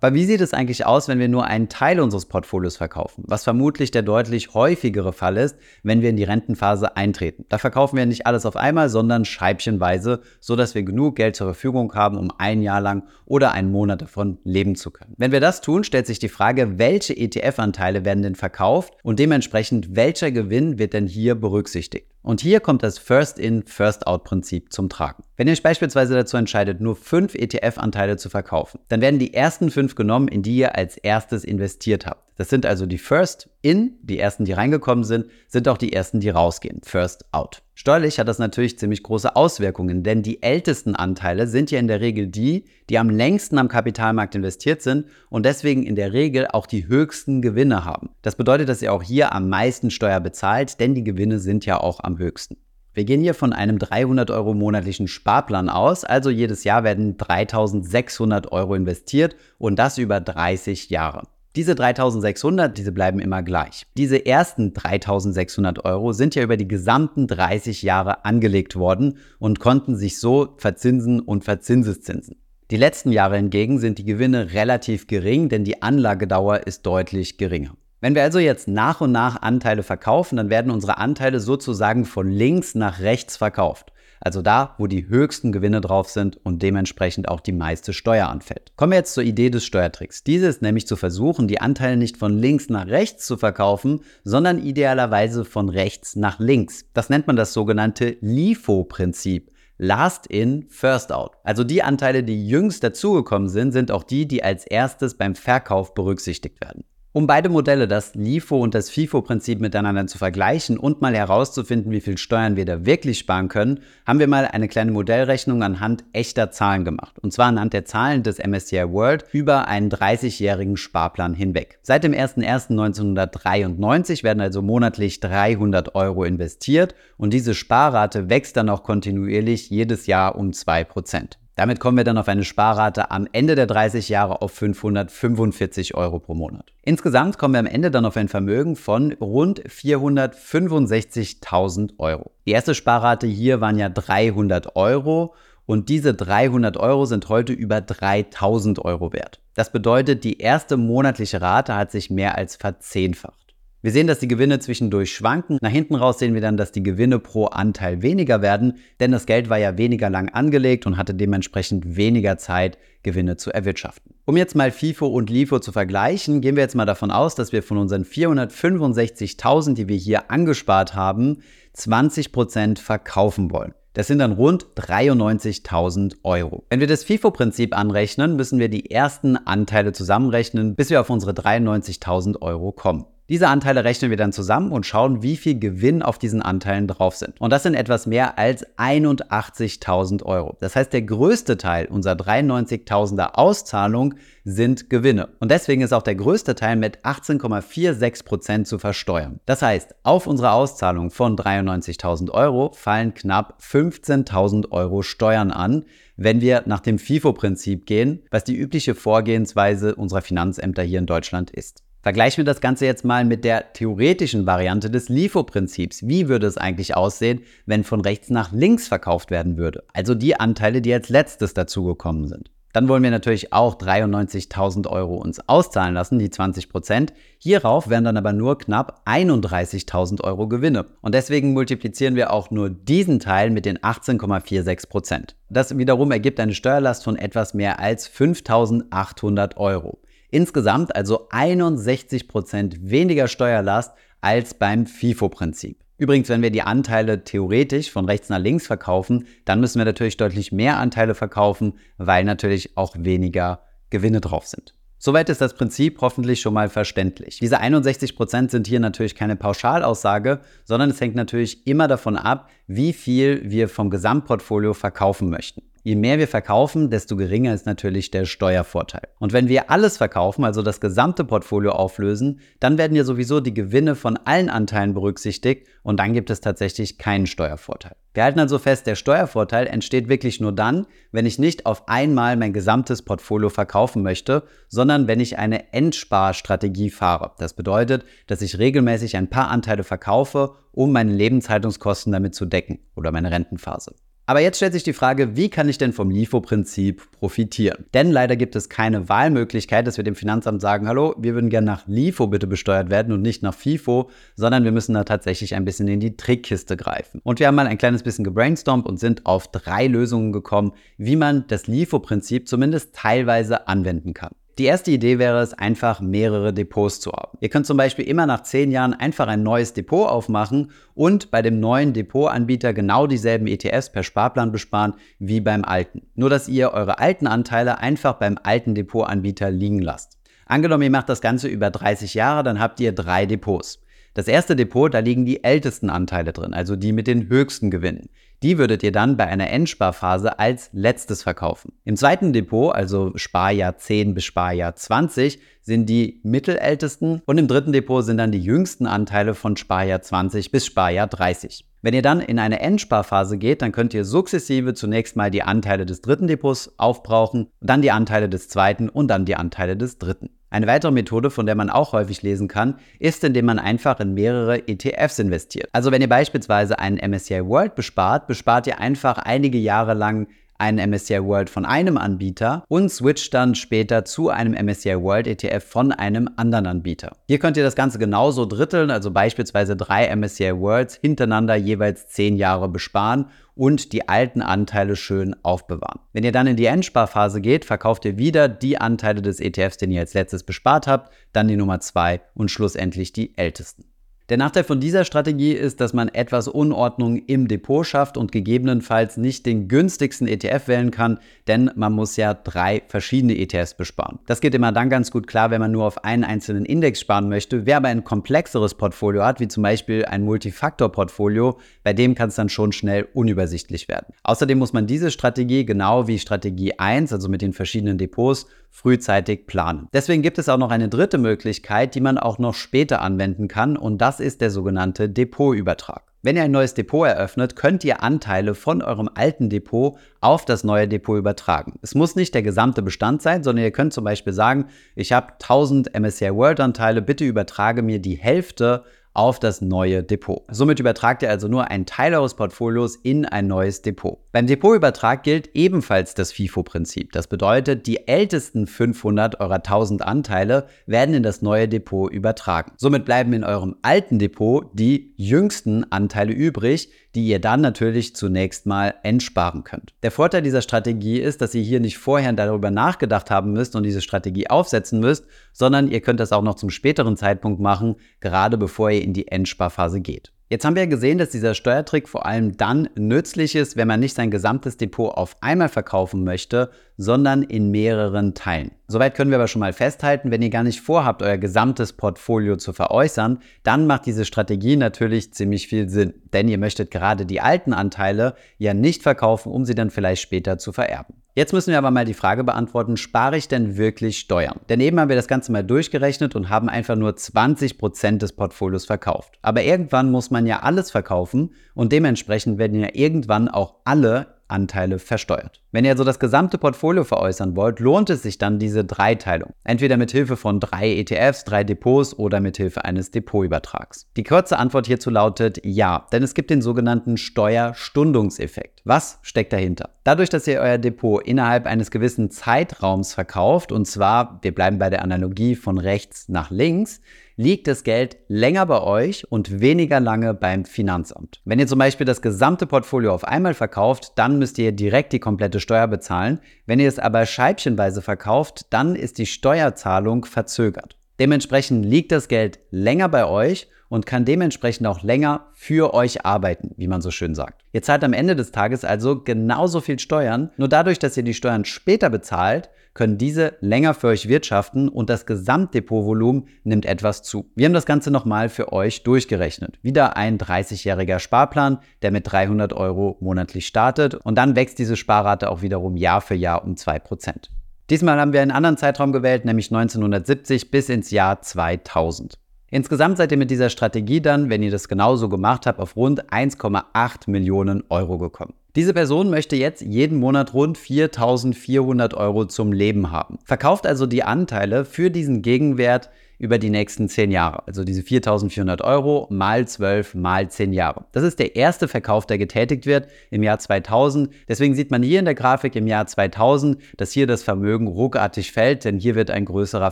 Aber 0.03 0.15
wie 0.15 0.25
sieht 0.25 0.41
es 0.41 0.53
eigentlich 0.53 0.85
aus, 0.85 1.07
wenn 1.07 1.19
wir 1.19 1.29
nur 1.29 1.45
einen 1.45 1.69
Teil 1.69 2.01
unseres 2.01 2.25
Portfolios 2.25 2.75
verkaufen? 2.75 3.23
Was 3.25 3.45
vermutlich 3.45 3.89
der 3.89 4.01
deutlich 4.01 4.53
häufigere 4.53 5.13
Fall 5.13 5.37
ist, 5.37 5.55
wenn 5.81 6.01
wir 6.01 6.09
in 6.09 6.17
die 6.17 6.25
Rentenphase 6.25 6.97
eintreten. 6.97 7.45
Da 7.47 7.57
verkaufen 7.57 7.95
wir 7.95 8.05
nicht 8.05 8.27
alles 8.27 8.45
auf 8.45 8.57
einmal, 8.57 8.89
sondern 8.89 9.23
scheibchenweise, 9.23 10.19
sodass 10.41 10.75
wir 10.75 10.83
genug 10.83 11.15
Geld 11.15 11.37
zur 11.37 11.47
Verfügung 11.47 11.93
haben, 11.93 12.17
um 12.17 12.33
ein 12.37 12.61
Jahr 12.61 12.81
lang 12.81 13.03
oder 13.23 13.53
einen 13.53 13.71
Monat 13.71 14.01
davon 14.01 14.39
leben 14.43 14.75
zu 14.75 14.91
können. 14.91 15.13
Wenn 15.17 15.31
wir 15.31 15.39
das 15.39 15.61
tun, 15.61 15.85
stellt 15.85 16.05
sich 16.05 16.19
die 16.19 16.27
Frage, 16.27 16.77
welche 16.77 17.15
ETF-Anteile 17.15 18.03
werden 18.03 18.23
denn 18.23 18.35
verkauft 18.35 18.95
und 19.03 19.19
dementsprechend 19.19 19.95
welcher 19.95 20.31
Gewinn 20.31 20.79
wird 20.79 20.91
denn 20.91 21.07
hier 21.07 21.35
berücksichtigt? 21.35 22.12
Und 22.23 22.39
hier 22.39 22.61
kommt 22.61 22.83
das 22.83 22.97
First-in, 22.97 23.63
First-out-Prinzip 23.63 24.71
zum 24.71 24.87
Tragen. 24.87 25.23
Wenn 25.35 25.47
ihr 25.47 25.51
euch 25.51 25.61
beispielsweise 25.61 26.15
dazu 26.15 26.37
entscheidet, 26.37 26.79
nur 26.79 26.95
fünf 26.95 27.35
ETF-Anteile 27.35 28.15
zu 28.15 28.29
verkaufen, 28.29 28.79
dann 28.87 29.01
werden 29.01 29.19
die 29.19 29.33
ersten 29.33 29.69
fünf 29.69 29.95
genommen, 29.95 30.29
in 30.29 30.41
die 30.41 30.55
ihr 30.55 30.75
als 30.75 30.95
erstes 30.95 31.43
investiert 31.43 32.05
habt. 32.05 32.23
Das 32.35 32.49
sind 32.49 32.65
also 32.65 32.85
die 32.85 32.97
First 32.97 33.49
in, 33.61 33.97
die 34.01 34.17
ersten, 34.17 34.45
die 34.45 34.53
reingekommen 34.53 35.03
sind, 35.03 35.27
sind 35.47 35.67
auch 35.67 35.77
die 35.77 35.93
ersten, 35.93 36.19
die 36.19 36.29
rausgehen. 36.29 36.81
First 36.83 37.25
out. 37.31 37.61
Steuerlich 37.75 38.19
hat 38.19 38.27
das 38.27 38.39
natürlich 38.39 38.79
ziemlich 38.79 39.03
große 39.03 39.35
Auswirkungen, 39.35 40.03
denn 40.03 40.23
die 40.23 40.41
ältesten 40.41 40.95
Anteile 40.95 41.47
sind 41.47 41.69
ja 41.69 41.79
in 41.79 41.87
der 41.87 42.01
Regel 42.01 42.27
die, 42.27 42.65
die 42.89 42.97
am 42.97 43.09
längsten 43.09 43.57
am 43.57 43.67
Kapitalmarkt 43.67 44.35
investiert 44.35 44.81
sind 44.81 45.05
und 45.29 45.45
deswegen 45.45 45.83
in 45.83 45.95
der 45.95 46.13
Regel 46.13 46.47
auch 46.47 46.65
die 46.65 46.87
höchsten 46.87 47.41
Gewinne 47.41 47.85
haben. 47.85 48.09
Das 48.21 48.35
bedeutet, 48.35 48.69
dass 48.69 48.81
ihr 48.81 48.93
auch 48.93 49.03
hier 49.03 49.33
am 49.33 49.49
meisten 49.49 49.91
Steuer 49.91 50.19
bezahlt, 50.19 50.79
denn 50.79 50.95
die 50.95 51.03
Gewinne 51.03 51.39
sind 51.39 51.65
ja 51.65 51.79
auch 51.79 51.99
am 51.99 52.17
höchsten. 52.17 52.57
Wir 52.95 53.05
gehen 53.05 53.21
hier 53.21 53.33
von 53.33 53.53
einem 53.53 53.79
300 53.79 54.29
Euro 54.29 54.53
monatlichen 54.53 55.07
Sparplan 55.07 55.67
aus, 55.67 56.03
also 56.03 56.29
jedes 56.29 56.63
Jahr 56.63 56.83
werden 56.83 57.17
3600 57.17 58.51
Euro 58.51 58.75
investiert 58.75 59.35
und 59.57 59.79
das 59.79 59.97
über 59.97 60.19
30 60.19 60.91
Jahre. 60.91 61.23
Diese 61.55 61.75
3600, 61.75 62.75
diese 62.75 62.91
bleiben 62.91 63.19
immer 63.19 63.43
gleich. 63.43 63.85
Diese 63.95 64.25
ersten 64.25 64.73
3600 64.73 65.85
Euro 65.85 66.11
sind 66.11 66.33
ja 66.33 66.41
über 66.41 66.57
die 66.57 66.67
gesamten 66.67 67.27
30 67.27 67.83
Jahre 67.83 68.25
angelegt 68.25 68.75
worden 68.75 69.19
und 69.37 69.59
konnten 69.59 69.95
sich 69.95 70.19
so 70.19 70.55
verzinsen 70.57 71.19
und 71.19 71.43
verzinseszinsen. 71.43 72.37
Die 72.71 72.77
letzten 72.77 73.11
Jahre 73.11 73.35
hingegen 73.35 73.77
sind 73.77 73.99
die 73.99 74.05
Gewinne 74.05 74.53
relativ 74.53 75.05
gering, 75.05 75.47
denn 75.47 75.63
die 75.63 75.83
Anlagedauer 75.83 76.65
ist 76.65 76.87
deutlich 76.87 77.37
geringer. 77.37 77.75
Wenn 78.01 78.15
wir 78.15 78.23
also 78.23 78.39
jetzt 78.39 78.67
nach 78.67 79.01
und 79.01 79.11
nach 79.11 79.43
Anteile 79.43 79.83
verkaufen, 79.83 80.37
dann 80.37 80.49
werden 80.49 80.71
unsere 80.71 80.97
Anteile 80.97 81.39
sozusagen 81.39 82.05
von 82.05 82.31
links 82.31 82.73
nach 82.73 82.99
rechts 82.99 83.37
verkauft. 83.37 83.93
Also 84.25 84.41
da, 84.41 84.73
wo 84.77 84.87
die 84.87 85.09
höchsten 85.09 85.51
Gewinne 85.51 85.81
drauf 85.81 86.09
sind 86.09 86.37
und 86.45 86.61
dementsprechend 86.61 87.27
auch 87.27 87.41
die 87.41 87.51
meiste 87.51 87.91
Steuer 87.91 88.29
anfällt. 88.29 88.71
Kommen 88.77 88.93
wir 88.93 88.99
jetzt 88.99 89.13
zur 89.13 89.23
Idee 89.23 89.49
des 89.49 89.65
Steuertricks. 89.65 90.23
Diese 90.23 90.47
ist 90.47 90.61
nämlich 90.61 90.87
zu 90.87 90.95
versuchen, 90.95 91.49
die 91.49 91.59
Anteile 91.59 91.97
nicht 91.97 92.15
von 92.15 92.37
links 92.37 92.69
nach 92.69 92.87
rechts 92.87 93.25
zu 93.25 93.35
verkaufen, 93.35 93.99
sondern 94.23 94.63
idealerweise 94.63 95.43
von 95.43 95.67
rechts 95.67 96.15
nach 96.15 96.39
links. 96.39 96.85
Das 96.93 97.09
nennt 97.09 97.27
man 97.27 97.35
das 97.35 97.51
sogenannte 97.51 98.15
LIFO-Prinzip. 98.21 99.51
Last 99.77 100.27
in, 100.27 100.67
first 100.69 101.11
out. 101.11 101.33
Also 101.43 101.65
die 101.65 101.83
Anteile, 101.83 102.23
die 102.23 102.47
jüngst 102.47 102.81
dazugekommen 102.85 103.49
sind, 103.49 103.73
sind 103.73 103.91
auch 103.91 104.03
die, 104.03 104.25
die 104.25 104.41
als 104.41 104.65
erstes 104.65 105.15
beim 105.15 105.35
Verkauf 105.35 105.93
berücksichtigt 105.93 106.61
werden. 106.61 106.85
Um 107.15 107.27
beide 107.27 107.47
Modelle, 107.47 107.87
das 107.87 108.15
LIFO 108.15 108.57
und 108.57 108.73
das 108.73 108.89
FIFO-Prinzip 108.89 109.61
miteinander 109.61 110.07
zu 110.07 110.17
vergleichen 110.17 110.79
und 110.79 111.03
mal 111.03 111.15
herauszufinden, 111.15 111.91
wie 111.91 112.01
viel 112.01 112.17
Steuern 112.17 112.55
wir 112.55 112.65
da 112.65 112.87
wirklich 112.87 113.19
sparen 113.19 113.49
können, 113.49 113.81
haben 114.07 114.17
wir 114.17 114.27
mal 114.27 114.47
eine 114.47 114.67
kleine 114.67 114.91
Modellrechnung 114.91 115.61
anhand 115.61 116.03
echter 116.11 116.49
Zahlen 116.49 116.85
gemacht. 116.85 117.19
Und 117.19 117.31
zwar 117.31 117.45
anhand 117.45 117.73
der 117.73 117.85
Zahlen 117.85 118.23
des 118.23 118.39
MSCI 118.39 118.89
World 118.89 119.25
über 119.31 119.67
einen 119.67 119.91
30-jährigen 119.91 120.75
Sparplan 120.75 121.35
hinweg. 121.35 121.77
Seit 121.83 122.03
dem 122.03 122.13
01.01.1993 122.13 124.23
werden 124.23 124.41
also 124.41 124.63
monatlich 124.63 125.19
300 125.19 125.93
Euro 125.93 126.23
investiert 126.23 126.95
und 127.17 127.31
diese 127.31 127.53
Sparrate 127.53 128.31
wächst 128.31 128.57
dann 128.57 128.69
auch 128.69 128.81
kontinuierlich 128.81 129.69
jedes 129.69 130.07
Jahr 130.07 130.35
um 130.35 130.49
2%. 130.49 131.37
Damit 131.55 131.79
kommen 131.79 131.97
wir 131.97 132.03
dann 132.03 132.17
auf 132.17 132.27
eine 132.27 132.43
Sparrate 132.43 133.11
am 133.11 133.27
Ende 133.31 133.53
der 133.53 133.67
30 133.67 134.09
Jahre 134.09 134.41
auf 134.41 134.53
545 134.53 135.93
Euro 135.93 136.17
pro 136.19 136.33
Monat. 136.33 136.73
Insgesamt 136.81 137.37
kommen 137.37 137.53
wir 137.53 137.59
am 137.59 137.67
Ende 137.67 137.91
dann 137.91 138.05
auf 138.05 138.17
ein 138.17 138.27
Vermögen 138.27 138.75
von 138.75 139.13
rund 139.13 139.61
465.000 139.63 141.99
Euro. 141.99 142.31
Die 142.47 142.51
erste 142.51 142.73
Sparrate 142.73 143.27
hier 143.27 143.61
waren 143.61 143.77
ja 143.77 143.89
300 143.89 144.75
Euro 144.75 145.35
und 145.67 145.89
diese 145.89 146.15
300 146.15 146.75
Euro 146.77 147.05
sind 147.05 147.29
heute 147.29 147.53
über 147.53 147.81
3000 147.81 148.79
Euro 148.79 149.13
wert. 149.13 149.39
Das 149.53 149.71
bedeutet, 149.71 150.23
die 150.23 150.39
erste 150.39 150.77
monatliche 150.77 151.39
Rate 151.39 151.75
hat 151.75 151.91
sich 151.91 152.09
mehr 152.09 152.35
als 152.35 152.55
verzehnfacht. 152.55 153.42
Wir 153.83 153.91
sehen, 153.91 154.07
dass 154.07 154.19
die 154.19 154.29
Gewinne 154.29 154.59
zwischendurch 154.59 155.13
schwanken. 155.13 155.57
Nach 155.59 155.69
hinten 155.69 155.95
raus 155.95 156.17
sehen 156.17 156.33
wir 156.33 156.39
dann, 156.39 156.55
dass 156.55 156.71
die 156.71 156.83
Gewinne 156.83 157.19
pro 157.19 157.47
Anteil 157.47 158.01
weniger 158.01 158.41
werden, 158.41 158.77
denn 159.01 159.11
das 159.11 159.25
Geld 159.25 159.49
war 159.49 159.57
ja 159.57 159.77
weniger 159.77 160.09
lang 160.09 160.29
angelegt 160.29 160.85
und 160.85 160.95
hatte 160.95 161.13
dementsprechend 161.13 161.97
weniger 161.97 162.37
Zeit, 162.37 162.77
Gewinne 163.03 163.35
zu 163.35 163.51
erwirtschaften. 163.51 164.15
Um 164.23 164.37
jetzt 164.37 164.55
mal 164.55 164.71
FIFO 164.71 165.07
und 165.07 165.29
LIFO 165.29 165.59
zu 165.59 165.73
vergleichen, 165.73 166.39
gehen 166.39 166.55
wir 166.55 166.63
jetzt 166.63 166.75
mal 166.75 166.85
davon 166.85 167.11
aus, 167.11 167.35
dass 167.35 167.51
wir 167.51 167.61
von 167.61 167.77
unseren 167.77 168.05
465.000, 168.05 169.73
die 169.73 169.89
wir 169.89 169.97
hier 169.97 170.31
angespart 170.31 170.95
haben, 170.95 171.39
20% 171.75 172.79
verkaufen 172.79 173.51
wollen. 173.51 173.73
Das 173.95 174.07
sind 174.07 174.19
dann 174.19 174.31
rund 174.31 174.65
93.000 174.77 176.15
Euro. 176.23 176.63
Wenn 176.69 176.79
wir 176.79 176.87
das 176.87 177.03
FIFO-Prinzip 177.03 177.77
anrechnen, 177.77 178.37
müssen 178.37 178.59
wir 178.59 178.69
die 178.69 178.91
ersten 178.91 179.35
Anteile 179.35 179.91
zusammenrechnen, 179.91 180.75
bis 180.75 180.89
wir 180.89 181.01
auf 181.01 181.09
unsere 181.09 181.33
93.000 181.33 182.41
Euro 182.41 182.71
kommen. 182.71 183.07
Diese 183.29 183.47
Anteile 183.47 183.85
rechnen 183.85 184.09
wir 184.09 184.17
dann 184.17 184.33
zusammen 184.33 184.73
und 184.73 184.85
schauen, 184.85 185.23
wie 185.23 185.37
viel 185.37 185.57
Gewinn 185.57 186.01
auf 186.01 186.19
diesen 186.19 186.41
Anteilen 186.41 186.87
drauf 186.87 187.15
sind. 187.15 187.39
Und 187.39 187.53
das 187.53 187.63
sind 187.63 187.73
etwas 187.73 188.05
mehr 188.05 188.37
als 188.37 188.65
81.000 188.77 190.23
Euro. 190.23 190.57
Das 190.59 190.75
heißt, 190.75 190.91
der 190.91 191.03
größte 191.03 191.57
Teil 191.57 191.85
unserer 191.85 192.15
93.000er 192.15 193.35
Auszahlung 193.35 194.15
sind 194.43 194.89
Gewinne. 194.89 195.29
Und 195.39 195.51
deswegen 195.51 195.81
ist 195.81 195.93
auch 195.93 196.01
der 196.03 196.15
größte 196.15 196.55
Teil 196.55 196.75
mit 196.75 196.99
18,46 197.05 198.25
Prozent 198.25 198.67
zu 198.67 198.77
versteuern. 198.77 199.39
Das 199.45 199.61
heißt, 199.61 199.95
auf 200.03 200.27
unsere 200.27 200.51
Auszahlung 200.51 201.09
von 201.09 201.37
93.000 201.37 202.29
Euro 202.29 202.73
fallen 202.73 203.13
knapp 203.13 203.57
15.000 203.61 204.71
Euro 204.71 205.01
Steuern 205.01 205.51
an, 205.51 205.85
wenn 206.17 206.41
wir 206.41 206.63
nach 206.65 206.81
dem 206.81 206.99
FIFO-Prinzip 206.99 207.85
gehen, 207.85 208.23
was 208.31 208.43
die 208.43 208.57
übliche 208.57 208.95
Vorgehensweise 208.95 209.95
unserer 209.95 210.21
Finanzämter 210.21 210.83
hier 210.83 210.99
in 210.99 211.05
Deutschland 211.05 211.49
ist. 211.49 211.83
Vergleichen 212.03 212.39
wir 212.39 212.43
das 212.43 212.59
Ganze 212.59 212.85
jetzt 212.85 213.05
mal 213.05 213.23
mit 213.23 213.45
der 213.45 213.71
theoretischen 213.71 214.45
Variante 214.45 214.91
des 214.91 215.07
LIFO-Prinzips. 215.07 216.05
Wie 216.05 216.27
würde 216.27 216.47
es 216.47 216.57
eigentlich 216.57 216.97
aussehen, 216.97 217.43
wenn 217.65 217.85
von 217.85 218.01
rechts 218.01 218.29
nach 218.29 218.51
links 218.51 218.89
verkauft 218.89 219.31
werden 219.31 219.55
würde? 219.55 219.85
Also 219.93 220.13
die 220.13 220.37
Anteile, 220.37 220.81
die 220.81 220.93
als 220.93 221.07
letztes 221.07 221.53
dazugekommen 221.53 222.27
sind. 222.27 222.51
Dann 222.73 222.89
wollen 222.89 223.03
wir 223.03 223.11
natürlich 223.11 223.53
auch 223.53 223.77
93.000 223.77 224.89
Euro 224.89 225.15
uns 225.15 225.47
auszahlen 225.47 225.93
lassen, 225.93 226.19
die 226.19 226.29
20 226.29 226.67
Prozent. 226.67 227.13
Hierauf 227.37 227.87
wären 227.87 228.03
dann 228.03 228.17
aber 228.17 228.33
nur 228.33 228.57
knapp 228.57 229.03
31.000 229.05 230.25
Euro 230.25 230.49
Gewinne. 230.49 230.87
Und 230.99 231.15
deswegen 231.15 231.53
multiplizieren 231.53 232.15
wir 232.15 232.33
auch 232.33 232.51
nur 232.51 232.69
diesen 232.69 233.21
Teil 233.21 233.49
mit 233.49 233.65
den 233.65 233.77
18,46 233.77 234.89
Prozent. 234.89 235.35
Das 235.49 235.77
wiederum 235.77 236.11
ergibt 236.11 236.41
eine 236.41 236.53
Steuerlast 236.53 237.05
von 237.05 237.15
etwas 237.15 237.53
mehr 237.53 237.79
als 237.79 238.11
5.800 238.11 239.55
Euro. 239.55 240.02
Insgesamt 240.33 240.95
also 240.95 241.29
61% 241.29 242.77
weniger 242.81 243.27
Steuerlast 243.27 243.93
als 244.19 244.55
beim 244.55 244.87
FIFO-Prinzip. 244.87 245.77
Übrigens, 245.99 246.27
wenn 246.27 246.41
wir 246.41 246.49
die 246.49 246.63
Anteile 246.63 247.23
theoretisch 247.23 247.91
von 247.91 248.05
rechts 248.05 248.29
nach 248.29 248.39
links 248.39 248.65
verkaufen, 248.65 249.27
dann 249.45 249.59
müssen 249.59 249.77
wir 249.77 249.85
natürlich 249.85 250.17
deutlich 250.17 250.51
mehr 250.51 250.79
Anteile 250.79 251.13
verkaufen, 251.13 251.73
weil 251.99 252.23
natürlich 252.23 252.75
auch 252.77 252.95
weniger 252.97 253.61
Gewinne 253.91 254.21
drauf 254.21 254.47
sind. 254.47 254.73
Soweit 254.97 255.29
ist 255.29 255.39
das 255.39 255.53
Prinzip 255.53 256.01
hoffentlich 256.01 256.41
schon 256.41 256.55
mal 256.55 256.69
verständlich. 256.69 257.37
Diese 257.37 257.61
61% 257.61 258.49
sind 258.49 258.65
hier 258.65 258.79
natürlich 258.79 259.13
keine 259.13 259.35
Pauschalaussage, 259.35 260.39
sondern 260.63 260.89
es 260.89 260.99
hängt 260.99 261.13
natürlich 261.13 261.67
immer 261.67 261.87
davon 261.87 262.17
ab, 262.17 262.49
wie 262.65 262.93
viel 262.93 263.51
wir 263.51 263.69
vom 263.69 263.91
Gesamtportfolio 263.91 264.73
verkaufen 264.73 265.29
möchten. 265.29 265.61
Je 265.85 265.97
mehr 265.97 266.17
wir 266.17 266.29
verkaufen, 266.29 266.89
desto 266.89 267.17
geringer 267.17 267.53
ist 267.53 267.65
natürlich 267.65 268.09
der 268.09 268.23
Steuervorteil. 268.23 269.09
Und 269.19 269.33
wenn 269.33 269.49
wir 269.49 269.69
alles 269.69 269.97
verkaufen, 269.97 270.45
also 270.45 270.61
das 270.61 270.79
gesamte 270.79 271.25
Portfolio 271.25 271.73
auflösen, 271.73 272.39
dann 272.61 272.77
werden 272.77 272.95
ja 272.95 273.03
sowieso 273.03 273.41
die 273.41 273.53
Gewinne 273.53 273.95
von 273.95 274.15
allen 274.15 274.49
Anteilen 274.49 274.93
berücksichtigt 274.93 275.67
und 275.81 275.99
dann 275.99 276.13
gibt 276.13 276.29
es 276.29 276.39
tatsächlich 276.39 276.97
keinen 276.97 277.27
Steuervorteil. 277.27 277.97
Wir 278.13 278.23
halten 278.23 278.39
also 278.39 278.59
fest, 278.59 278.87
der 278.87 278.95
Steuervorteil 278.95 279.67
entsteht 279.67 280.07
wirklich 280.07 280.39
nur 280.39 280.53
dann, 280.53 280.87
wenn 281.11 281.25
ich 281.25 281.37
nicht 281.37 281.65
auf 281.65 281.89
einmal 281.89 282.37
mein 282.37 282.53
gesamtes 282.53 283.01
Portfolio 283.01 283.49
verkaufen 283.49 284.03
möchte, 284.03 284.43
sondern 284.69 285.07
wenn 285.07 285.19
ich 285.19 285.37
eine 285.37 285.73
Endsparstrategie 285.73 286.91
fahre. 286.91 287.31
Das 287.39 287.55
bedeutet, 287.55 288.05
dass 288.27 288.41
ich 288.41 288.57
regelmäßig 288.57 289.17
ein 289.17 289.29
paar 289.29 289.49
Anteile 289.49 289.83
verkaufe, 289.83 290.51
um 290.71 290.93
meine 290.93 291.11
Lebenshaltungskosten 291.11 292.13
damit 292.13 292.35
zu 292.35 292.45
decken 292.45 292.79
oder 292.95 293.11
meine 293.11 293.31
Rentenphase. 293.31 293.95
Aber 294.25 294.39
jetzt 294.39 294.55
stellt 294.55 294.71
sich 294.71 294.83
die 294.83 294.93
Frage, 294.93 295.35
wie 295.35 295.49
kann 295.49 295.67
ich 295.67 295.77
denn 295.77 295.91
vom 295.91 296.09
LIFO-Prinzip 296.09 297.11
profitieren? 297.11 297.85
Denn 297.93 298.09
leider 298.09 298.37
gibt 298.37 298.55
es 298.55 298.69
keine 298.69 299.09
Wahlmöglichkeit, 299.09 299.85
dass 299.85 299.97
wir 299.97 300.05
dem 300.05 300.15
Finanzamt 300.15 300.61
sagen, 300.61 300.87
hallo, 300.87 301.13
wir 301.17 301.33
würden 301.33 301.49
gerne 301.49 301.65
nach 301.65 301.85
LIFO 301.87 302.27
bitte 302.27 302.47
besteuert 302.47 302.89
werden 302.89 303.11
und 303.11 303.21
nicht 303.21 303.43
nach 303.43 303.53
FIFO, 303.53 304.09
sondern 304.35 304.63
wir 304.63 304.71
müssen 304.71 304.93
da 304.93 305.03
tatsächlich 305.03 305.55
ein 305.55 305.65
bisschen 305.65 305.89
in 305.89 305.99
die 305.99 306.15
Trickkiste 306.15 306.77
greifen. 306.77 307.19
Und 307.25 307.41
wir 307.41 307.47
haben 307.47 307.55
mal 307.55 307.67
ein 307.67 307.77
kleines 307.77 308.03
bisschen 308.03 308.23
gebrainstormt 308.23 308.87
und 308.87 308.97
sind 308.97 309.25
auf 309.25 309.51
drei 309.51 309.87
Lösungen 309.87 310.31
gekommen, 310.31 310.71
wie 310.97 311.17
man 311.17 311.45
das 311.47 311.67
LIFO-Prinzip 311.67 312.47
zumindest 312.47 312.95
teilweise 312.95 313.67
anwenden 313.67 314.13
kann. 314.13 314.31
Die 314.59 314.65
erste 314.65 314.91
Idee 314.91 315.17
wäre 315.17 315.41
es, 315.41 315.55
einfach 315.55 315.99
mehrere 315.99 316.53
Depots 316.53 316.99
zu 316.99 317.11
haben. 317.11 317.39
Ihr 317.41 317.49
könnt 317.49 317.65
zum 317.65 317.75
Beispiel 317.75 318.05
immer 318.05 318.27
nach 318.27 318.43
zehn 318.43 318.69
Jahren 318.69 318.93
einfach 318.93 319.27
ein 319.27 319.41
neues 319.41 319.73
Depot 319.73 320.07
aufmachen 320.07 320.69
und 320.93 321.31
bei 321.31 321.41
dem 321.41 321.59
neuen 321.59 321.93
Depotanbieter 321.93 322.71
genau 322.71 323.07
dieselben 323.07 323.47
ETFs 323.47 323.91
per 323.91 324.03
Sparplan 324.03 324.51
besparen 324.51 324.93
wie 325.17 325.41
beim 325.41 325.65
alten. 325.65 326.03
Nur 326.13 326.29
dass 326.29 326.47
ihr 326.47 326.71
eure 326.71 326.99
alten 326.99 327.25
Anteile 327.25 327.79
einfach 327.79 328.13
beim 328.13 328.37
alten 328.43 328.75
Depotanbieter 328.75 329.49
liegen 329.49 329.79
lasst. 329.79 330.19
Angenommen, 330.45 330.83
ihr 330.83 330.91
macht 330.91 331.09
das 331.09 331.21
Ganze 331.21 331.47
über 331.47 331.71
30 331.71 332.13
Jahre, 332.13 332.43
dann 332.43 332.59
habt 332.59 332.79
ihr 332.79 332.91
drei 332.93 333.25
Depots. 333.25 333.82
Das 334.15 334.27
erste 334.27 334.55
Depot, 334.55 334.93
da 334.93 334.99
liegen 334.99 335.25
die 335.25 335.43
ältesten 335.43 335.89
Anteile 335.89 336.33
drin, 336.33 336.53
also 336.53 336.75
die 336.75 336.91
mit 336.91 337.07
den 337.07 337.29
höchsten 337.29 337.71
Gewinnen. 337.71 338.09
Die 338.43 338.59
würdet 338.59 338.83
ihr 338.83 338.91
dann 338.91 339.17
bei 339.17 339.25
einer 339.25 339.49
Endsparphase 339.49 340.37
als 340.37 340.69
letztes 340.71 341.23
verkaufen. 341.23 341.73
Im 341.83 341.95
zweiten 341.95 342.31
Depot, 342.31 342.75
also 342.75 343.13
Sparjahr 343.15 343.77
10 343.77 344.13
bis 344.13 344.25
Sparjahr 344.25 344.75
20, 344.75 345.39
sind 345.61 345.87
die 345.87 346.19
mittelältesten 346.23 347.21
und 347.25 347.37
im 347.39 347.47
dritten 347.47 347.71
Depot 347.71 348.05
sind 348.05 348.17
dann 348.17 348.31
die 348.31 348.43
jüngsten 348.43 348.85
Anteile 348.85 349.33
von 349.33 349.57
Sparjahr 349.57 350.01
20 350.01 350.51
bis 350.51 350.65
Sparjahr 350.65 351.07
30. 351.07 351.65
Wenn 351.83 351.93
ihr 351.93 352.01
dann 352.01 352.21
in 352.21 352.39
eine 352.39 352.61
Endsparphase 352.61 353.37
geht, 353.37 353.61
dann 353.61 353.73
könnt 353.73 353.93
ihr 353.93 354.05
sukzessive 354.05 354.73
zunächst 354.73 355.17
mal 355.17 355.29
die 355.29 355.43
Anteile 355.43 355.85
des 355.85 355.99
dritten 355.99 356.27
Depots 356.27 356.73
aufbrauchen, 356.77 357.49
dann 357.59 357.81
die 357.81 357.91
Anteile 357.91 358.29
des 358.29 358.47
zweiten 358.47 358.87
und 358.87 359.09
dann 359.09 359.25
die 359.25 359.35
Anteile 359.35 359.75
des 359.75 359.97
dritten. 359.97 360.29
Eine 360.49 360.67
weitere 360.67 360.91
Methode, 360.91 361.29
von 361.29 361.45
der 361.45 361.55
man 361.55 361.69
auch 361.69 361.91
häufig 361.91 362.21
lesen 362.21 362.47
kann, 362.47 362.75
ist, 362.99 363.25
indem 363.25 363.47
man 363.47 363.59
einfach 363.59 363.99
in 363.99 364.13
mehrere 364.13 364.65
ETFs 364.65 365.19
investiert. 365.19 365.67
Also 365.73 365.91
wenn 365.91 366.01
ihr 366.01 366.07
beispielsweise 366.07 366.79
einen 366.79 366.97
MSCI 366.97 367.45
World 367.45 367.75
bespart, 367.75 368.27
bespart 368.27 368.65
ihr 368.65 368.79
einfach 368.79 369.17
einige 369.17 369.57
Jahre 369.57 369.93
lang 369.93 370.27
einen 370.57 370.89
MSCI 370.89 371.23
World 371.23 371.49
von 371.49 371.65
einem 371.65 371.97
Anbieter 371.97 372.63
und 372.67 372.89
switcht 372.89 373.33
dann 373.33 373.55
später 373.55 374.05
zu 374.05 374.29
einem 374.29 374.53
MSCI 374.53 375.01
World 375.01 375.27
ETF 375.27 375.63
von 375.63 375.91
einem 375.91 376.29
anderen 376.35 376.67
Anbieter. 376.67 377.15
Hier 377.27 377.39
könnt 377.39 377.57
ihr 377.57 377.63
das 377.63 377.75
Ganze 377.75 377.99
genauso 377.99 378.45
dritteln, 378.45 378.91
also 378.91 379.11
beispielsweise 379.11 379.75
drei 379.75 380.13
MSCI 380.15 380.57
Worlds 380.57 380.99
hintereinander 381.01 381.55
jeweils 381.55 382.07
zehn 382.07 382.35
Jahre 382.35 382.69
besparen 382.69 383.27
und 383.55 383.93
die 383.93 384.09
alten 384.09 384.41
Anteile 384.41 384.95
schön 384.95 385.35
aufbewahren. 385.43 385.99
Wenn 386.11 386.23
ihr 386.23 386.31
dann 386.31 386.47
in 386.47 386.55
die 386.55 386.65
Endsparphase 386.65 387.41
geht, 387.41 387.65
verkauft 387.65 388.05
ihr 388.05 388.17
wieder 388.17 388.47
die 388.47 388.79
Anteile 388.79 389.21
des 389.21 389.39
ETFs, 389.39 389.77
den 389.77 389.91
ihr 389.91 390.01
als 390.01 390.13
letztes 390.13 390.43
bespart 390.43 390.87
habt, 390.87 391.13
dann 391.33 391.47
die 391.47 391.57
Nummer 391.57 391.79
zwei 391.79 392.21
und 392.33 392.49
schlussendlich 392.49 393.13
die 393.13 393.37
ältesten. 393.37 393.85
Der 394.33 394.39
Nachteil 394.39 394.63
von 394.63 394.79
dieser 394.79 395.05
Strategie 395.05 395.51
ist, 395.51 395.79
dass 395.79 395.93
man 395.93 396.07
etwas 396.07 396.47
Unordnung 396.47 397.17
im 397.17 397.47
Depot 397.47 397.85
schafft 397.85 398.17
und 398.17 398.31
gegebenenfalls 398.31 399.15
nicht 399.15 399.45
den 399.45 399.67
günstigsten 399.67 400.27
ETF 400.27 400.67
wählen 400.69 400.89
kann, 400.89 401.19
denn 401.47 401.69
man 401.75 401.93
muss 401.93 402.15
ja 402.15 402.33
drei 402.33 402.81
verschiedene 402.87 403.37
ETFs 403.37 403.75
besparen. 403.75 404.17
Das 404.25 404.41
geht 404.41 404.55
immer 404.55 404.71
dann 404.71 404.89
ganz 404.89 405.11
gut 405.11 405.27
klar, 405.27 405.51
wenn 405.51 405.61
man 405.61 405.71
nur 405.71 405.85
auf 405.85 406.03
einen 406.03 406.23
einzelnen 406.23 406.65
Index 406.65 406.99
sparen 406.99 407.29
möchte. 407.29 407.67
Wer 407.67 407.77
aber 407.77 407.89
ein 407.89 408.03
komplexeres 408.03 408.73
Portfolio 408.73 409.23
hat, 409.23 409.39
wie 409.39 409.47
zum 409.47 409.61
Beispiel 409.61 410.03
ein 410.05 410.23
Multifaktor-Portfolio, 410.23 411.59
bei 411.83 411.93
dem 411.93 412.15
kann 412.15 412.29
es 412.29 412.35
dann 412.35 412.49
schon 412.49 412.71
schnell 412.71 413.07
unübersichtlich 413.13 413.87
werden. 413.87 414.15
Außerdem 414.23 414.57
muss 414.57 414.73
man 414.73 414.87
diese 414.87 415.11
Strategie 415.11 415.63
genau 415.63 416.07
wie 416.07 416.17
Strategie 416.17 416.79
1, 416.79 417.13
also 417.13 417.29
mit 417.29 417.43
den 417.43 417.53
verschiedenen 417.53 417.99
Depots, 417.99 418.47
frühzeitig 418.73 419.45
planen. 419.45 419.87
Deswegen 419.93 420.23
gibt 420.23 420.39
es 420.39 420.49
auch 420.49 420.57
noch 420.57 420.71
eine 420.71 420.89
dritte 420.89 421.19
Möglichkeit, 421.19 421.93
die 421.93 422.01
man 422.01 422.17
auch 422.17 422.39
noch 422.39 422.55
später 422.55 423.01
anwenden 423.01 423.47
kann 423.47 423.77
und 423.77 423.99
das 423.99 424.19
ist 424.19 424.41
der 424.41 424.49
sogenannte 424.49 425.07
Depotübertrag. 425.09 426.03
Wenn 426.25 426.37
ihr 426.37 426.43
ein 426.43 426.51
neues 426.51 426.73
Depot 426.73 427.05
eröffnet, 427.05 427.55
könnt 427.55 427.83
ihr 427.83 428.01
Anteile 428.01 428.55
von 428.55 428.81
eurem 428.81 429.09
alten 429.13 429.49
Depot 429.49 429.97
auf 430.21 430.45
das 430.45 430.63
neue 430.63 430.87
Depot 430.87 431.19
übertragen. 431.19 431.77
Es 431.81 431.95
muss 431.95 432.15
nicht 432.15 432.33
der 432.33 432.41
gesamte 432.41 432.81
Bestand 432.81 433.21
sein, 433.21 433.43
sondern 433.43 433.65
ihr 433.65 433.71
könnt 433.71 433.93
zum 433.93 434.05
Beispiel 434.05 434.33
sagen, 434.33 434.67
ich 434.95 435.11
habe 435.11 435.33
1000 435.33 435.93
MSCI 435.99 436.33
World 436.33 436.61
Anteile, 436.61 437.01
bitte 437.01 437.25
übertrage 437.25 437.83
mir 437.83 437.99
die 437.99 438.15
Hälfte 438.15 438.85
auf 439.13 439.39
das 439.39 439.61
neue 439.61 440.03
Depot. 440.03 440.43
Somit 440.49 440.79
übertragt 440.79 441.21
ihr 441.21 441.29
also 441.29 441.47
nur 441.47 441.69
einen 441.69 441.85
Teil 441.85 442.13
eures 442.15 442.33
Portfolios 442.35 442.95
in 442.95 443.25
ein 443.25 443.47
neues 443.47 443.81
Depot. 443.81 444.19
Beim 444.31 444.47
Depotübertrag 444.47 445.23
gilt 445.23 445.55
ebenfalls 445.55 446.15
das 446.15 446.31
FIFO-Prinzip. 446.31 447.11
Das 447.11 447.27
bedeutet, 447.27 447.85
die 447.85 448.07
ältesten 448.07 448.67
500 448.67 449.39
eurer 449.39 449.55
1000 449.55 450.01
Anteile 450.01 450.67
werden 450.85 451.13
in 451.13 451.23
das 451.23 451.41
neue 451.41 451.67
Depot 451.67 452.11
übertragen. 452.11 452.71
Somit 452.77 453.05
bleiben 453.05 453.33
in 453.33 453.43
eurem 453.43 453.75
alten 453.81 454.19
Depot 454.19 454.69
die 454.73 455.13
jüngsten 455.15 455.91
Anteile 455.91 456.33
übrig, 456.33 456.89
die 457.15 457.27
ihr 457.27 457.39
dann 457.39 457.61
natürlich 457.61 458.15
zunächst 458.15 458.65
mal 458.65 458.95
entsparen 459.03 459.63
könnt. 459.63 459.93
Der 460.03 460.11
Vorteil 460.11 460.41
dieser 460.41 460.61
Strategie 460.61 461.19
ist, 461.19 461.41
dass 461.41 461.55
ihr 461.55 461.61
hier 461.61 461.79
nicht 461.79 461.97
vorher 461.97 462.33
darüber 462.33 462.71
nachgedacht 462.71 463.31
haben 463.31 463.53
müsst 463.53 463.75
und 463.75 463.83
diese 463.83 464.01
Strategie 464.01 464.49
aufsetzen 464.49 464.99
müsst, 464.99 465.25
sondern 465.51 465.89
ihr 465.89 466.01
könnt 466.01 466.19
das 466.19 466.31
auch 466.31 466.41
noch 466.41 466.55
zum 466.55 466.71
späteren 466.71 467.15
Zeitpunkt 467.15 467.59
machen, 467.61 467.95
gerade 468.19 468.57
bevor 468.57 468.89
ihr 468.89 469.03
in 469.03 469.13
die 469.13 469.27
Endsparphase 469.27 470.01
geht. 470.01 470.32
Jetzt 470.49 470.65
haben 470.65 470.75
wir 470.75 470.85
gesehen, 470.87 471.17
dass 471.17 471.29
dieser 471.29 471.55
Steuertrick 471.55 472.07
vor 472.07 472.25
allem 472.25 472.57
dann 472.57 472.89
nützlich 472.95 473.55
ist, 473.55 473.75
wenn 473.75 473.87
man 473.87 473.99
nicht 473.99 474.15
sein 474.15 474.29
gesamtes 474.29 474.77
Depot 474.77 475.15
auf 475.15 475.35
einmal 475.41 475.69
verkaufen 475.69 476.23
möchte, 476.23 476.69
sondern 476.97 477.41
in 477.43 477.71
mehreren 477.71 478.35
Teilen. 478.35 478.71
Soweit 478.87 479.15
können 479.15 479.31
wir 479.31 479.37
aber 479.37 479.47
schon 479.47 479.61
mal 479.61 479.73
festhalten, 479.73 480.29
wenn 480.29 480.41
ihr 480.41 480.49
gar 480.49 480.63
nicht 480.63 480.81
vorhabt, 480.81 481.23
euer 481.23 481.37
gesamtes 481.37 481.93
Portfolio 481.93 482.57
zu 482.57 482.73
veräußern, 482.73 483.39
dann 483.63 483.87
macht 483.87 484.05
diese 484.05 484.25
Strategie 484.25 484.75
natürlich 484.75 485.33
ziemlich 485.33 485.67
viel 485.67 485.89
Sinn. 485.89 486.13
Denn 486.33 486.47
ihr 486.47 486.59
möchtet 486.59 486.91
gerade 486.91 487.25
die 487.25 487.41
alten 487.41 487.73
Anteile 487.73 488.35
ja 488.57 488.73
nicht 488.73 489.01
verkaufen, 489.01 489.51
um 489.51 489.65
sie 489.65 489.75
dann 489.75 489.89
vielleicht 489.89 490.21
später 490.21 490.59
zu 490.59 490.71
vererben. 490.71 491.22
Jetzt 491.35 491.51
müssen 491.51 491.71
wir 491.71 491.79
aber 491.79 491.89
mal 491.89 492.05
die 492.05 492.13
Frage 492.13 492.43
beantworten, 492.43 492.95
spare 492.95 493.37
ich 493.37 493.47
denn 493.47 493.75
wirklich 493.75 494.19
Steuern? 494.19 494.59
Denn 494.69 494.79
eben 494.79 494.99
haben 494.99 495.09
wir 495.09 495.15
das 495.15 495.27
Ganze 495.27 495.51
mal 495.51 495.63
durchgerechnet 495.63 496.35
und 496.35 496.49
haben 496.49 496.69
einfach 496.69 496.95
nur 496.95 497.09
20% 497.09 498.19
des 498.19 498.33
Portfolios 498.33 498.85
verkauft. 498.85 499.39
Aber 499.41 499.63
irgendwann 499.63 500.11
muss 500.11 500.29
man 500.29 500.45
ja 500.45 500.59
alles 500.59 500.91
verkaufen 500.91 501.55
und 501.73 501.91
dementsprechend 501.91 502.59
werden 502.59 502.79
ja 502.79 502.89
irgendwann 502.93 503.47
auch 503.47 503.77
alle 503.83 504.32
Anteile 504.53 504.99
versteuert. 504.99 505.61
Wenn 505.71 505.83
ihr 505.83 505.91
also 505.91 506.03
das 506.03 506.19
gesamte 506.19 506.57
Portfolio 506.57 507.03
veräußern 507.03 507.55
wollt, 507.55 507.79
lohnt 507.79 508.09
es 508.09 508.21
sich 508.21 508.37
dann 508.37 508.59
diese 508.59 508.85
Dreiteilung. 508.85 509.53
Entweder 509.63 509.97
mit 509.97 510.11
Hilfe 510.11 510.37
von 510.37 510.59
drei 510.59 510.95
ETFs, 510.95 511.43
drei 511.43 511.63
Depots 511.63 512.17
oder 512.17 512.39
mit 512.39 512.57
Hilfe 512.57 512.85
eines 512.85 513.11
Depotübertrags. 513.11 514.07
Die 514.15 514.23
kurze 514.23 514.57
Antwort 514.57 514.87
hierzu 514.87 515.09
lautet 515.09 515.59
ja, 515.65 516.05
denn 516.11 516.23
es 516.23 516.35
gibt 516.35 516.51
den 516.51 516.61
sogenannten 516.61 517.17
Steuerstundungseffekt. 517.17 518.81
Was 518.85 519.19
steckt 519.23 519.51
dahinter? 519.51 519.89
Dadurch, 520.03 520.29
dass 520.29 520.47
ihr 520.47 520.59
euer 520.59 520.77
Depot 520.77 521.25
innerhalb 521.25 521.65
eines 521.65 521.89
gewissen 521.89 522.29
Zeitraums 522.29 523.13
verkauft, 523.13 523.71
und 523.71 523.85
zwar, 523.87 524.39
wir 524.43 524.53
bleiben 524.53 524.77
bei 524.77 524.89
der 524.89 525.01
Analogie 525.01 525.55
von 525.55 525.77
rechts 525.77 526.29
nach 526.29 526.51
links, 526.51 527.01
liegt 527.35 527.67
das 527.67 527.83
Geld 527.83 528.17
länger 528.27 528.65
bei 528.65 528.81
euch 528.81 529.29
und 529.31 529.59
weniger 529.59 529.99
lange 529.99 530.33
beim 530.33 530.65
Finanzamt. 530.65 531.41
Wenn 531.45 531.59
ihr 531.59 531.67
zum 531.67 531.79
Beispiel 531.79 532.05
das 532.05 532.21
gesamte 532.21 532.67
Portfolio 532.67 533.13
auf 533.13 533.23
einmal 533.25 533.53
verkauft, 533.53 534.13
dann 534.15 534.39
müsst 534.39 534.57
ihr 534.57 534.71
direkt 534.71 535.13
die 535.13 535.19
komplette 535.19 535.59
Steuer 535.59 535.87
bezahlen. 535.87 536.39
Wenn 536.65 536.79
ihr 536.79 536.87
es 536.87 536.99
aber 536.99 537.25
scheibchenweise 537.25 538.01
verkauft, 538.01 538.67
dann 538.69 538.95
ist 538.95 539.17
die 539.17 539.25
Steuerzahlung 539.25 540.25
verzögert. 540.25 540.97
Dementsprechend 541.19 541.85
liegt 541.85 542.11
das 542.11 542.27
Geld 542.27 542.59
länger 542.71 543.09
bei 543.09 543.25
euch 543.25 543.67
und 543.89 544.07
kann 544.07 544.25
dementsprechend 544.25 544.87
auch 544.87 545.03
länger 545.03 545.51
für 545.53 545.93
euch 545.93 546.25
arbeiten, 546.25 546.71
wie 546.77 546.87
man 546.87 547.01
so 547.01 547.11
schön 547.11 547.35
sagt. 547.35 547.63
Ihr 547.73 547.83
zahlt 547.83 548.03
am 548.03 548.13
Ende 548.13 548.35
des 548.35 548.51
Tages 548.51 548.83
also 548.83 549.21
genauso 549.21 549.81
viel 549.81 549.99
Steuern, 549.99 550.49
nur 550.57 550.67
dadurch, 550.67 550.97
dass 550.97 551.15
ihr 551.15 551.21
die 551.21 551.35
Steuern 551.35 551.63
später 551.63 552.09
bezahlt, 552.09 552.71
können 552.93 553.17
diese 553.17 553.55
länger 553.59 553.93
für 553.93 554.07
euch 554.07 554.27
wirtschaften 554.27 554.89
und 554.89 555.09
das 555.09 555.25
Gesamtdepotvolumen 555.25 556.47
nimmt 556.63 556.85
etwas 556.85 557.23
zu. 557.23 557.49
Wir 557.55 557.65
haben 557.65 557.73
das 557.73 557.85
Ganze 557.85 558.11
nochmal 558.11 558.49
für 558.49 558.71
euch 558.71 559.03
durchgerechnet. 559.03 559.79
Wieder 559.81 560.15
ein 560.15 560.37
30-jähriger 560.37 561.19
Sparplan, 561.19 561.79
der 562.01 562.11
mit 562.11 562.31
300 562.31 562.73
Euro 562.73 563.17
monatlich 563.19 563.65
startet 563.65 564.15
und 564.15 564.37
dann 564.37 564.55
wächst 564.55 564.79
diese 564.79 564.95
Sparrate 564.95 565.49
auch 565.49 565.61
wiederum 565.61 565.97
Jahr 565.97 566.21
für 566.21 566.35
Jahr 566.35 566.63
um 566.63 566.75
2%. 566.75 567.49
Diesmal 567.89 568.19
haben 568.19 568.33
wir 568.33 568.41
einen 568.41 568.51
anderen 568.51 568.77
Zeitraum 568.77 569.11
gewählt, 569.11 569.43
nämlich 569.45 569.67
1970 569.71 570.71
bis 570.71 570.89
ins 570.89 571.11
Jahr 571.11 571.41
2000. 571.41 572.39
Insgesamt 572.69 573.17
seid 573.17 573.31
ihr 573.31 573.37
mit 573.37 573.51
dieser 573.51 573.69
Strategie 573.69 574.21
dann, 574.21 574.49
wenn 574.49 574.63
ihr 574.63 574.71
das 574.71 574.87
genauso 574.87 575.29
gemacht 575.29 575.67
habt, 575.67 575.79
auf 575.79 575.95
rund 575.95 576.31
1,8 576.31 577.29
Millionen 577.29 577.83
Euro 577.89 578.17
gekommen. 578.17 578.53
Diese 578.75 578.95
Person 578.95 579.29
möchte 579.29 579.55
jetzt 579.55 579.83
jeden 579.83 580.17
Monat 580.17 580.55
rund 580.55 580.79
4.400 580.79 582.15
Euro 582.15 582.45
zum 582.45 582.71
Leben 582.71 583.11
haben. 583.11 583.37
Verkauft 583.45 583.85
also 583.85 584.07
die 584.07 584.23
Anteile 584.23 584.83
für 584.83 585.11
diesen 585.11 585.43
Gegenwert 585.43 586.09
über 586.39 586.57
die 586.57 586.71
nächsten 586.71 587.07
10 587.07 587.29
Jahre. 587.29 587.61
Also 587.67 587.83
diese 587.83 588.01
4.400 588.01 588.83
Euro 588.83 589.27
mal 589.29 589.67
12 589.67 590.15
mal 590.15 590.49
10 590.49 590.73
Jahre. 590.73 591.05
Das 591.11 591.23
ist 591.23 591.37
der 591.37 591.55
erste 591.55 591.87
Verkauf, 591.87 592.25
der 592.25 592.39
getätigt 592.39 592.87
wird 592.87 593.09
im 593.29 593.43
Jahr 593.43 593.59
2000. 593.59 594.33
Deswegen 594.47 594.73
sieht 594.73 594.89
man 594.89 595.03
hier 595.03 595.19
in 595.19 595.25
der 595.25 595.35
Grafik 595.35 595.75
im 595.75 595.85
Jahr 595.85 596.07
2000, 596.07 596.79
dass 596.97 597.11
hier 597.11 597.27
das 597.27 597.43
Vermögen 597.43 597.85
ruckartig 597.85 598.51
fällt, 598.51 598.85
denn 598.85 598.97
hier 598.97 599.13
wird 599.13 599.29
ein 599.29 599.45
größerer 599.45 599.91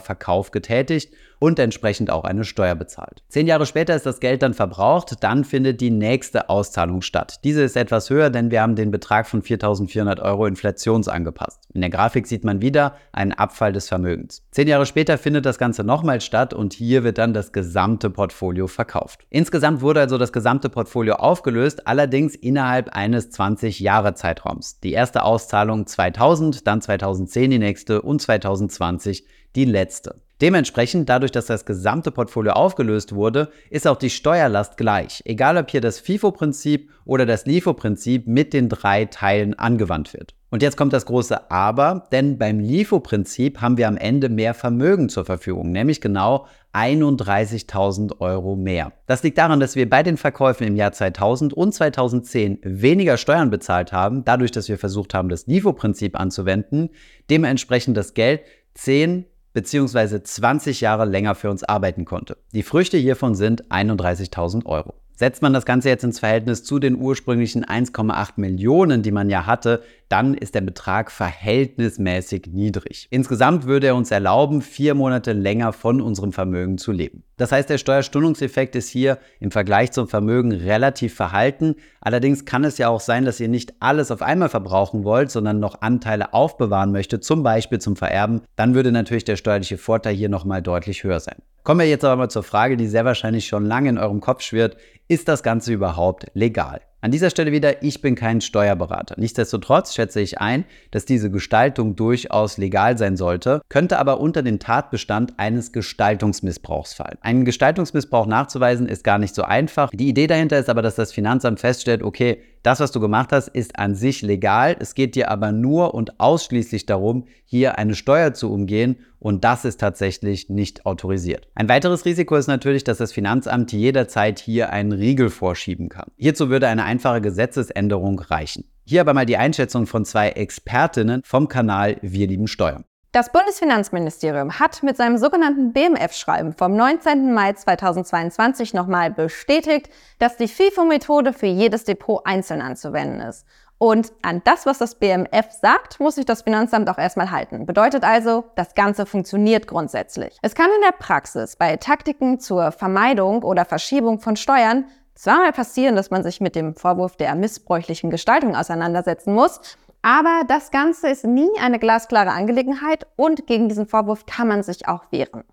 Verkauf 0.00 0.50
getätigt 0.50 1.14
und 1.42 1.58
entsprechend 1.58 2.08
auch 2.08 2.22
eine 2.22 2.44
Steuer 2.44 2.76
bezahlt. 2.76 3.24
Zehn 3.28 3.48
Jahre 3.48 3.66
später 3.66 3.96
ist 3.96 4.06
das 4.06 4.20
Geld 4.20 4.42
dann 4.42 4.54
verbraucht, 4.54 5.24
dann 5.24 5.42
findet 5.42 5.80
die 5.80 5.90
nächste 5.90 6.48
Auszahlung 6.48 7.02
statt. 7.02 7.40
Diese 7.42 7.62
ist 7.62 7.76
etwas 7.76 8.10
höher, 8.10 8.30
denn 8.30 8.52
wir 8.52 8.62
haben 8.62 8.76
den 8.76 8.92
Betrag 8.92 9.26
von 9.26 9.42
4.400 9.42 10.22
Euro 10.22 10.46
inflationsangepasst. 10.46 11.62
In 11.74 11.80
der 11.80 11.90
Grafik 11.90 12.28
sieht 12.28 12.44
man 12.44 12.62
wieder 12.62 12.94
einen 13.10 13.32
Abfall 13.32 13.72
des 13.72 13.88
Vermögens. 13.88 14.46
Zehn 14.52 14.68
Jahre 14.68 14.86
später 14.86 15.18
findet 15.18 15.44
das 15.44 15.58
Ganze 15.58 15.82
nochmal 15.82 16.20
statt 16.20 16.54
und 16.54 16.74
hier 16.74 17.02
wird 17.02 17.18
dann 17.18 17.34
das 17.34 17.50
gesamte 17.50 18.08
Portfolio 18.08 18.68
verkauft. 18.68 19.26
Insgesamt 19.28 19.80
wurde 19.80 19.98
also 19.98 20.18
das 20.18 20.32
gesamte 20.32 20.68
Portfolio 20.68 21.14
aufgelöst, 21.14 21.88
allerdings 21.88 22.36
innerhalb 22.36 22.90
eines 22.90 23.30
20 23.30 23.80
Jahre 23.80 24.14
Zeitraums. 24.14 24.78
Die 24.78 24.92
erste 24.92 25.24
Auszahlung 25.24 25.88
2000, 25.88 26.68
dann 26.68 26.80
2010 26.80 27.50
die 27.50 27.58
nächste 27.58 28.00
und 28.00 28.22
2020 28.22 29.26
die 29.56 29.64
letzte. 29.64 30.22
Dementsprechend, 30.42 31.08
dadurch, 31.08 31.30
dass 31.30 31.46
das 31.46 31.64
gesamte 31.64 32.10
Portfolio 32.10 32.54
aufgelöst 32.54 33.14
wurde, 33.14 33.52
ist 33.70 33.86
auch 33.86 33.96
die 33.96 34.10
Steuerlast 34.10 34.76
gleich, 34.76 35.22
egal 35.24 35.56
ob 35.56 35.70
hier 35.70 35.80
das 35.80 36.00
FIFO-Prinzip 36.00 36.90
oder 37.04 37.26
das 37.26 37.46
LIFO-Prinzip 37.46 38.26
mit 38.26 38.52
den 38.52 38.68
drei 38.68 39.04
Teilen 39.04 39.56
angewandt 39.56 40.12
wird. 40.12 40.34
Und 40.50 40.60
jetzt 40.60 40.76
kommt 40.76 40.92
das 40.92 41.06
große 41.06 41.48
Aber, 41.52 42.08
denn 42.10 42.38
beim 42.38 42.58
LIFO-Prinzip 42.58 43.60
haben 43.60 43.76
wir 43.76 43.86
am 43.86 43.96
Ende 43.96 44.28
mehr 44.28 44.52
Vermögen 44.52 45.08
zur 45.08 45.24
Verfügung, 45.24 45.70
nämlich 45.70 46.00
genau 46.00 46.48
31.000 46.72 48.18
Euro 48.18 48.56
mehr. 48.56 48.92
Das 49.06 49.22
liegt 49.22 49.38
daran, 49.38 49.60
dass 49.60 49.76
wir 49.76 49.88
bei 49.88 50.02
den 50.02 50.16
Verkäufen 50.16 50.66
im 50.66 50.74
Jahr 50.74 50.90
2000 50.90 51.52
und 51.54 51.72
2010 51.72 52.58
weniger 52.64 53.16
Steuern 53.16 53.50
bezahlt 53.50 53.92
haben, 53.92 54.24
dadurch, 54.24 54.50
dass 54.50 54.68
wir 54.68 54.76
versucht 54.76 55.14
haben, 55.14 55.28
das 55.28 55.46
LIFO-Prinzip 55.46 56.18
anzuwenden, 56.18 56.90
dementsprechend 57.30 57.96
das 57.96 58.14
Geld 58.14 58.40
10 58.74 59.26
bzw. 59.52 60.22
20 60.22 60.80
Jahre 60.80 61.04
länger 61.04 61.34
für 61.34 61.50
uns 61.50 61.64
arbeiten 61.64 62.04
konnte. 62.04 62.36
Die 62.52 62.62
Früchte 62.62 62.96
hiervon 62.96 63.34
sind 63.34 63.64
31.000 63.70 64.66
Euro. 64.66 64.94
Setzt 65.14 65.42
man 65.42 65.52
das 65.52 65.66
Ganze 65.66 65.88
jetzt 65.88 66.04
ins 66.04 66.18
Verhältnis 66.18 66.64
zu 66.64 66.78
den 66.78 66.96
ursprünglichen 66.96 67.64
1,8 67.64 68.32
Millionen, 68.36 69.02
die 69.02 69.12
man 69.12 69.30
ja 69.30 69.46
hatte, 69.46 69.82
dann 70.12 70.34
ist 70.34 70.54
der 70.54 70.60
Betrag 70.60 71.10
verhältnismäßig 71.10 72.48
niedrig. 72.52 73.06
Insgesamt 73.08 73.64
würde 73.64 73.86
er 73.86 73.96
uns 73.96 74.10
erlauben, 74.10 74.60
vier 74.60 74.94
Monate 74.94 75.32
länger 75.32 75.72
von 75.72 76.02
unserem 76.02 76.32
Vermögen 76.32 76.76
zu 76.76 76.92
leben. 76.92 77.24
Das 77.38 77.50
heißt, 77.50 77.70
der 77.70 77.78
Steuerstundungseffekt 77.78 78.76
ist 78.76 78.90
hier 78.90 79.18
im 79.40 79.50
Vergleich 79.50 79.90
zum 79.90 80.08
Vermögen 80.08 80.52
relativ 80.52 81.14
verhalten. 81.14 81.76
Allerdings 82.02 82.44
kann 82.44 82.62
es 82.62 82.76
ja 82.76 82.90
auch 82.90 83.00
sein, 83.00 83.24
dass 83.24 83.40
ihr 83.40 83.48
nicht 83.48 83.72
alles 83.80 84.10
auf 84.10 84.20
einmal 84.20 84.50
verbrauchen 84.50 85.02
wollt, 85.02 85.30
sondern 85.30 85.60
noch 85.60 85.80
Anteile 85.80 86.34
aufbewahren 86.34 86.92
möchtet, 86.92 87.24
zum 87.24 87.42
Beispiel 87.42 87.78
zum 87.78 87.96
Vererben. 87.96 88.42
Dann 88.54 88.74
würde 88.74 88.92
natürlich 88.92 89.24
der 89.24 89.36
steuerliche 89.36 89.78
Vorteil 89.78 90.14
hier 90.14 90.28
nochmal 90.28 90.60
deutlich 90.60 91.04
höher 91.04 91.20
sein. 91.20 91.36
Kommen 91.62 91.80
wir 91.80 91.88
jetzt 91.88 92.04
aber 92.04 92.16
mal 92.16 92.28
zur 92.28 92.42
Frage, 92.42 92.76
die 92.76 92.86
sehr 92.86 93.06
wahrscheinlich 93.06 93.46
schon 93.46 93.64
lange 93.64 93.88
in 93.88 93.96
eurem 93.96 94.20
Kopf 94.20 94.42
schwirrt. 94.42 94.76
Ist 95.08 95.26
das 95.28 95.42
Ganze 95.42 95.72
überhaupt 95.72 96.26
legal? 96.34 96.82
An 97.04 97.10
dieser 97.10 97.30
Stelle 97.30 97.50
wieder, 97.50 97.82
ich 97.82 98.00
bin 98.00 98.14
kein 98.14 98.40
Steuerberater. 98.40 99.16
Nichtsdestotrotz 99.18 99.92
schätze 99.92 100.20
ich 100.20 100.40
ein, 100.40 100.64
dass 100.92 101.04
diese 101.04 101.32
Gestaltung 101.32 101.96
durchaus 101.96 102.58
legal 102.58 102.96
sein 102.96 103.16
sollte, 103.16 103.60
könnte 103.68 103.98
aber 103.98 104.20
unter 104.20 104.44
den 104.44 104.60
Tatbestand 104.60 105.36
eines 105.36 105.72
Gestaltungsmissbrauchs 105.72 106.94
fallen. 106.94 107.18
Einen 107.20 107.44
Gestaltungsmissbrauch 107.44 108.26
nachzuweisen 108.26 108.86
ist 108.86 109.02
gar 109.02 109.18
nicht 109.18 109.34
so 109.34 109.42
einfach. 109.42 109.90
Die 109.90 110.10
Idee 110.10 110.28
dahinter 110.28 110.60
ist 110.60 110.70
aber, 110.70 110.80
dass 110.80 110.94
das 110.94 111.10
Finanzamt 111.10 111.58
feststellt, 111.58 112.04
okay, 112.04 112.40
das, 112.62 112.80
was 112.80 112.92
du 112.92 113.00
gemacht 113.00 113.32
hast, 113.32 113.48
ist 113.48 113.78
an 113.78 113.94
sich 113.94 114.22
legal. 114.22 114.76
Es 114.78 114.94
geht 114.94 115.14
dir 115.14 115.30
aber 115.30 115.52
nur 115.52 115.94
und 115.94 116.20
ausschließlich 116.20 116.86
darum, 116.86 117.24
hier 117.44 117.78
eine 117.78 117.94
Steuer 117.94 118.34
zu 118.34 118.52
umgehen 118.52 118.96
und 119.18 119.44
das 119.44 119.64
ist 119.64 119.80
tatsächlich 119.80 120.48
nicht 120.48 120.86
autorisiert. 120.86 121.48
Ein 121.54 121.68
weiteres 121.68 122.04
Risiko 122.04 122.36
ist 122.36 122.46
natürlich, 122.46 122.84
dass 122.84 122.98
das 122.98 123.12
Finanzamt 123.12 123.72
jederzeit 123.72 124.38
hier 124.38 124.70
einen 124.70 124.92
Riegel 124.92 125.30
vorschieben 125.30 125.88
kann. 125.88 126.10
Hierzu 126.16 126.50
würde 126.50 126.68
eine 126.68 126.84
einfache 126.84 127.20
Gesetzesänderung 127.20 128.18
reichen. 128.18 128.64
Hier 128.84 129.00
aber 129.00 129.14
mal 129.14 129.26
die 129.26 129.36
Einschätzung 129.36 129.86
von 129.86 130.04
zwei 130.04 130.30
Expertinnen 130.30 131.22
vom 131.24 131.48
Kanal 131.48 131.98
Wir 132.02 132.26
lieben 132.26 132.48
Steuern. 132.48 132.84
Das 133.14 133.30
Bundesfinanzministerium 133.30 134.58
hat 134.58 134.82
mit 134.82 134.96
seinem 134.96 135.18
sogenannten 135.18 135.74
BMF-Schreiben 135.74 136.54
vom 136.54 136.74
19. 136.74 137.34
Mai 137.34 137.52
2022 137.52 138.72
nochmal 138.72 139.10
bestätigt, 139.10 139.90
dass 140.18 140.38
die 140.38 140.48
FIFO-Methode 140.48 141.34
für 141.34 141.44
jedes 141.44 141.84
Depot 141.84 142.22
einzeln 142.24 142.62
anzuwenden 142.62 143.20
ist. 143.20 143.44
Und 143.76 144.14
an 144.22 144.40
das, 144.44 144.64
was 144.64 144.78
das 144.78 144.94
BMF 144.94 145.50
sagt, 145.50 146.00
muss 146.00 146.14
sich 146.14 146.24
das 146.24 146.40
Finanzamt 146.40 146.88
auch 146.88 146.96
erstmal 146.96 147.30
halten. 147.30 147.66
Bedeutet 147.66 148.02
also, 148.02 148.44
das 148.54 148.74
Ganze 148.74 149.04
funktioniert 149.04 149.66
grundsätzlich. 149.66 150.38
Es 150.40 150.54
kann 150.54 150.70
in 150.74 150.80
der 150.80 150.96
Praxis 150.96 151.56
bei 151.56 151.76
Taktiken 151.76 152.40
zur 152.40 152.72
Vermeidung 152.72 153.42
oder 153.42 153.66
Verschiebung 153.66 154.20
von 154.20 154.36
Steuern 154.36 154.86
zweimal 155.14 155.52
passieren, 155.52 155.96
dass 155.96 156.10
man 156.10 156.22
sich 156.22 156.40
mit 156.40 156.54
dem 156.54 156.76
Vorwurf 156.76 157.16
der 157.16 157.34
missbräuchlichen 157.34 158.08
Gestaltung 158.08 158.56
auseinandersetzen 158.56 159.34
muss, 159.34 159.60
aber 160.02 160.42
das 160.46 160.70
Ganze 160.70 161.08
ist 161.08 161.24
nie 161.24 161.50
eine 161.60 161.78
glasklare 161.78 162.30
Angelegenheit 162.30 163.06
und 163.16 163.46
gegen 163.46 163.68
diesen 163.68 163.86
Vorwurf 163.86 164.26
kann 164.26 164.48
man 164.48 164.62
sich 164.62 164.88
auch 164.88 165.04
wehren. 165.10 165.44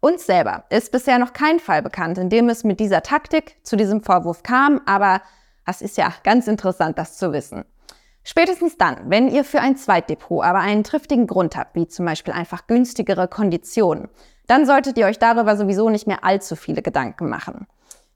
Uns 0.00 0.24
selber 0.24 0.64
ist 0.70 0.92
bisher 0.92 1.18
noch 1.18 1.34
kein 1.34 1.60
Fall 1.60 1.82
bekannt, 1.82 2.16
in 2.16 2.30
dem 2.30 2.48
es 2.48 2.64
mit 2.64 2.80
dieser 2.80 3.02
Taktik 3.02 3.56
zu 3.62 3.76
diesem 3.76 4.02
Vorwurf 4.02 4.42
kam, 4.42 4.80
aber 4.86 5.20
das 5.66 5.82
ist 5.82 5.98
ja 5.98 6.12
ganz 6.24 6.48
interessant, 6.48 6.98
das 6.98 7.18
zu 7.18 7.32
wissen. 7.32 7.64
Spätestens 8.24 8.76
dann, 8.76 8.96
wenn 9.10 9.28
ihr 9.28 9.44
für 9.44 9.60
ein 9.60 9.76
Zweitdepot 9.76 10.44
aber 10.44 10.58
einen 10.58 10.84
triftigen 10.84 11.26
Grund 11.26 11.56
habt, 11.56 11.74
wie 11.74 11.86
zum 11.86 12.06
Beispiel 12.06 12.34
einfach 12.34 12.66
günstigere 12.66 13.28
Konditionen, 13.28 14.08
dann 14.46 14.66
solltet 14.66 14.98
ihr 14.98 15.06
euch 15.06 15.18
darüber 15.18 15.56
sowieso 15.56 15.90
nicht 15.90 16.06
mehr 16.06 16.24
allzu 16.24 16.56
viele 16.56 16.82
Gedanken 16.82 17.28
machen. 17.28 17.66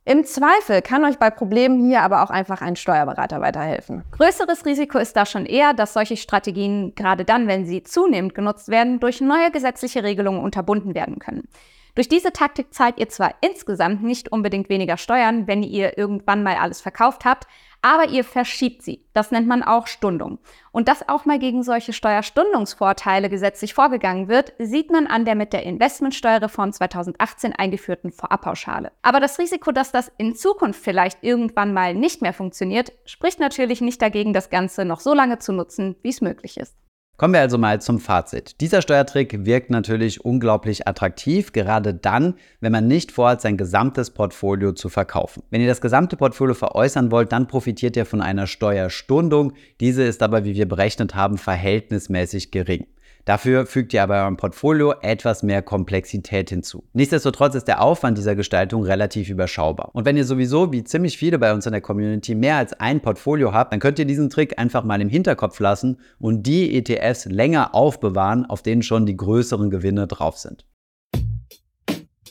Im 0.06 0.24
Zweifel 0.26 0.82
kann 0.82 1.02
euch 1.06 1.18
bei 1.18 1.30
Problemen 1.30 1.82
hier 1.82 2.02
aber 2.02 2.22
auch 2.22 2.28
einfach 2.28 2.60
ein 2.60 2.76
Steuerberater 2.76 3.40
weiterhelfen. 3.40 4.04
Größeres 4.12 4.66
Risiko 4.66 4.98
ist 4.98 5.16
da 5.16 5.24
schon 5.24 5.46
eher, 5.46 5.72
dass 5.72 5.94
solche 5.94 6.18
Strategien, 6.18 6.94
gerade 6.94 7.24
dann, 7.24 7.48
wenn 7.48 7.64
sie 7.64 7.82
zunehmend 7.84 8.34
genutzt 8.34 8.68
werden, 8.68 9.00
durch 9.00 9.22
neue 9.22 9.50
gesetzliche 9.50 10.02
Regelungen 10.02 10.42
unterbunden 10.42 10.94
werden 10.94 11.20
können. 11.20 11.48
Durch 11.94 12.08
diese 12.08 12.32
Taktik 12.32 12.74
zahlt 12.74 12.98
ihr 12.98 13.08
zwar 13.08 13.34
insgesamt 13.40 14.02
nicht 14.02 14.30
unbedingt 14.30 14.68
weniger 14.68 14.98
Steuern, 14.98 15.46
wenn 15.46 15.62
ihr 15.62 15.96
irgendwann 15.96 16.42
mal 16.42 16.56
alles 16.56 16.82
verkauft 16.82 17.24
habt, 17.24 17.46
aber 17.84 18.08
ihr 18.08 18.24
verschiebt 18.24 18.82
sie. 18.82 19.04
Das 19.12 19.30
nennt 19.30 19.46
man 19.46 19.62
auch 19.62 19.86
Stundung. 19.88 20.38
Und 20.72 20.88
dass 20.88 21.06
auch 21.06 21.26
mal 21.26 21.38
gegen 21.38 21.62
solche 21.62 21.92
Steuerstundungsvorteile 21.92 23.28
gesetzlich 23.28 23.74
vorgegangen 23.74 24.26
wird, 24.26 24.54
sieht 24.58 24.90
man 24.90 25.06
an 25.06 25.26
der 25.26 25.34
mit 25.34 25.52
der 25.52 25.64
Investmentsteuerreform 25.64 26.72
2018 26.72 27.52
eingeführten 27.52 28.10
Vorabpauschale. 28.10 28.90
Aber 29.02 29.20
das 29.20 29.38
Risiko, 29.38 29.70
dass 29.70 29.92
das 29.92 30.10
in 30.16 30.34
Zukunft 30.34 30.82
vielleicht 30.82 31.22
irgendwann 31.22 31.74
mal 31.74 31.92
nicht 31.92 32.22
mehr 32.22 32.32
funktioniert, 32.32 32.90
spricht 33.04 33.38
natürlich 33.38 33.82
nicht 33.82 34.00
dagegen, 34.00 34.32
das 34.32 34.48
Ganze 34.48 34.86
noch 34.86 35.00
so 35.00 35.12
lange 35.12 35.38
zu 35.38 35.52
nutzen, 35.52 35.94
wie 36.00 36.08
es 36.08 36.22
möglich 36.22 36.56
ist. 36.56 36.74
Kommen 37.16 37.32
wir 37.32 37.42
also 37.42 37.58
mal 37.58 37.80
zum 37.80 38.00
Fazit. 38.00 38.60
Dieser 38.60 38.82
Steuertrick 38.82 39.44
wirkt 39.46 39.70
natürlich 39.70 40.24
unglaublich 40.24 40.88
attraktiv, 40.88 41.52
gerade 41.52 41.94
dann, 41.94 42.34
wenn 42.60 42.72
man 42.72 42.88
nicht 42.88 43.12
vorhat, 43.12 43.40
sein 43.40 43.56
gesamtes 43.56 44.10
Portfolio 44.10 44.72
zu 44.72 44.88
verkaufen. 44.88 45.44
Wenn 45.50 45.60
ihr 45.60 45.68
das 45.68 45.80
gesamte 45.80 46.16
Portfolio 46.16 46.54
veräußern 46.54 47.12
wollt, 47.12 47.30
dann 47.30 47.46
profitiert 47.46 47.96
ihr 47.96 48.04
von 48.04 48.20
einer 48.20 48.48
Steuerstundung. 48.48 49.52
Diese 49.78 50.02
ist 50.02 50.24
aber, 50.24 50.44
wie 50.44 50.56
wir 50.56 50.66
berechnet 50.66 51.14
haben, 51.14 51.38
verhältnismäßig 51.38 52.50
gering. 52.50 52.88
Dafür 53.24 53.64
fügt 53.64 53.94
ihr 53.94 54.02
aber 54.02 54.22
eurem 54.22 54.36
Portfolio 54.36 54.94
etwas 55.00 55.42
mehr 55.42 55.62
Komplexität 55.62 56.50
hinzu. 56.50 56.84
Nichtsdestotrotz 56.92 57.54
ist 57.54 57.68
der 57.68 57.80
Aufwand 57.80 58.18
dieser 58.18 58.36
Gestaltung 58.36 58.84
relativ 58.84 59.30
überschaubar. 59.30 59.90
Und 59.94 60.04
wenn 60.04 60.16
ihr 60.16 60.26
sowieso, 60.26 60.72
wie 60.72 60.84
ziemlich 60.84 61.16
viele 61.16 61.38
bei 61.38 61.54
uns 61.54 61.64
in 61.64 61.72
der 61.72 61.80
Community, 61.80 62.34
mehr 62.34 62.56
als 62.56 62.74
ein 62.74 63.00
Portfolio 63.00 63.54
habt, 63.54 63.72
dann 63.72 63.80
könnt 63.80 63.98
ihr 63.98 64.04
diesen 64.04 64.28
Trick 64.28 64.58
einfach 64.58 64.84
mal 64.84 65.00
im 65.00 65.08
Hinterkopf 65.08 65.58
lassen 65.58 66.00
und 66.18 66.42
die 66.42 66.76
ETFs 66.76 67.24
länger 67.24 67.74
aufbewahren, 67.74 68.44
auf 68.44 68.62
denen 68.62 68.82
schon 68.82 69.06
die 69.06 69.16
größeren 69.16 69.70
Gewinne 69.70 70.06
drauf 70.06 70.36
sind. 70.36 70.66